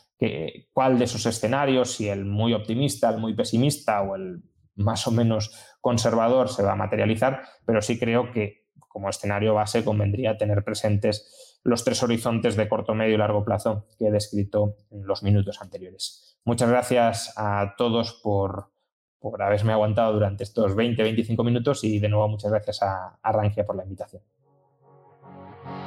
cuál 0.73 0.97
de 0.97 1.05
esos 1.05 1.23
escenarios, 1.27 1.91
si 1.91 2.09
el 2.09 2.25
muy 2.25 2.53
optimista, 2.53 3.11
el 3.11 3.19
muy 3.19 3.35
pesimista 3.35 4.01
o 4.01 4.15
el 4.15 4.41
más 4.75 5.05
o 5.05 5.11
menos 5.11 5.51
conservador 5.81 6.49
se 6.49 6.63
va 6.63 6.71
a 6.71 6.75
materializar, 6.75 7.43
pero 7.63 7.83
sí 7.83 7.99
creo 7.99 8.31
que 8.31 8.65
como 8.87 9.07
escenario 9.07 9.53
base 9.53 9.85
convendría 9.85 10.35
tener 10.35 10.63
presentes 10.63 11.59
los 11.63 11.83
tres 11.83 12.01
horizontes 12.01 12.55
de 12.55 12.67
corto, 12.67 12.95
medio 12.95 13.13
y 13.13 13.17
largo 13.17 13.45
plazo 13.45 13.85
que 13.99 14.07
he 14.07 14.11
descrito 14.11 14.77
en 14.89 15.05
los 15.05 15.21
minutos 15.21 15.61
anteriores. 15.61 16.39
Muchas 16.43 16.69
gracias 16.69 17.33
a 17.37 17.75
todos 17.77 18.19
por, 18.23 18.71
por 19.19 19.43
haberme 19.43 19.73
aguantado 19.73 20.13
durante 20.13 20.43
estos 20.43 20.75
20-25 20.75 21.45
minutos 21.45 21.83
y 21.83 21.99
de 21.99 22.09
nuevo 22.09 22.27
muchas 22.29 22.49
gracias 22.49 22.81
a, 22.81 23.19
a 23.21 23.31
Rangia 23.31 23.63
por 23.63 23.75
la 23.75 23.83
invitación. 23.83 24.23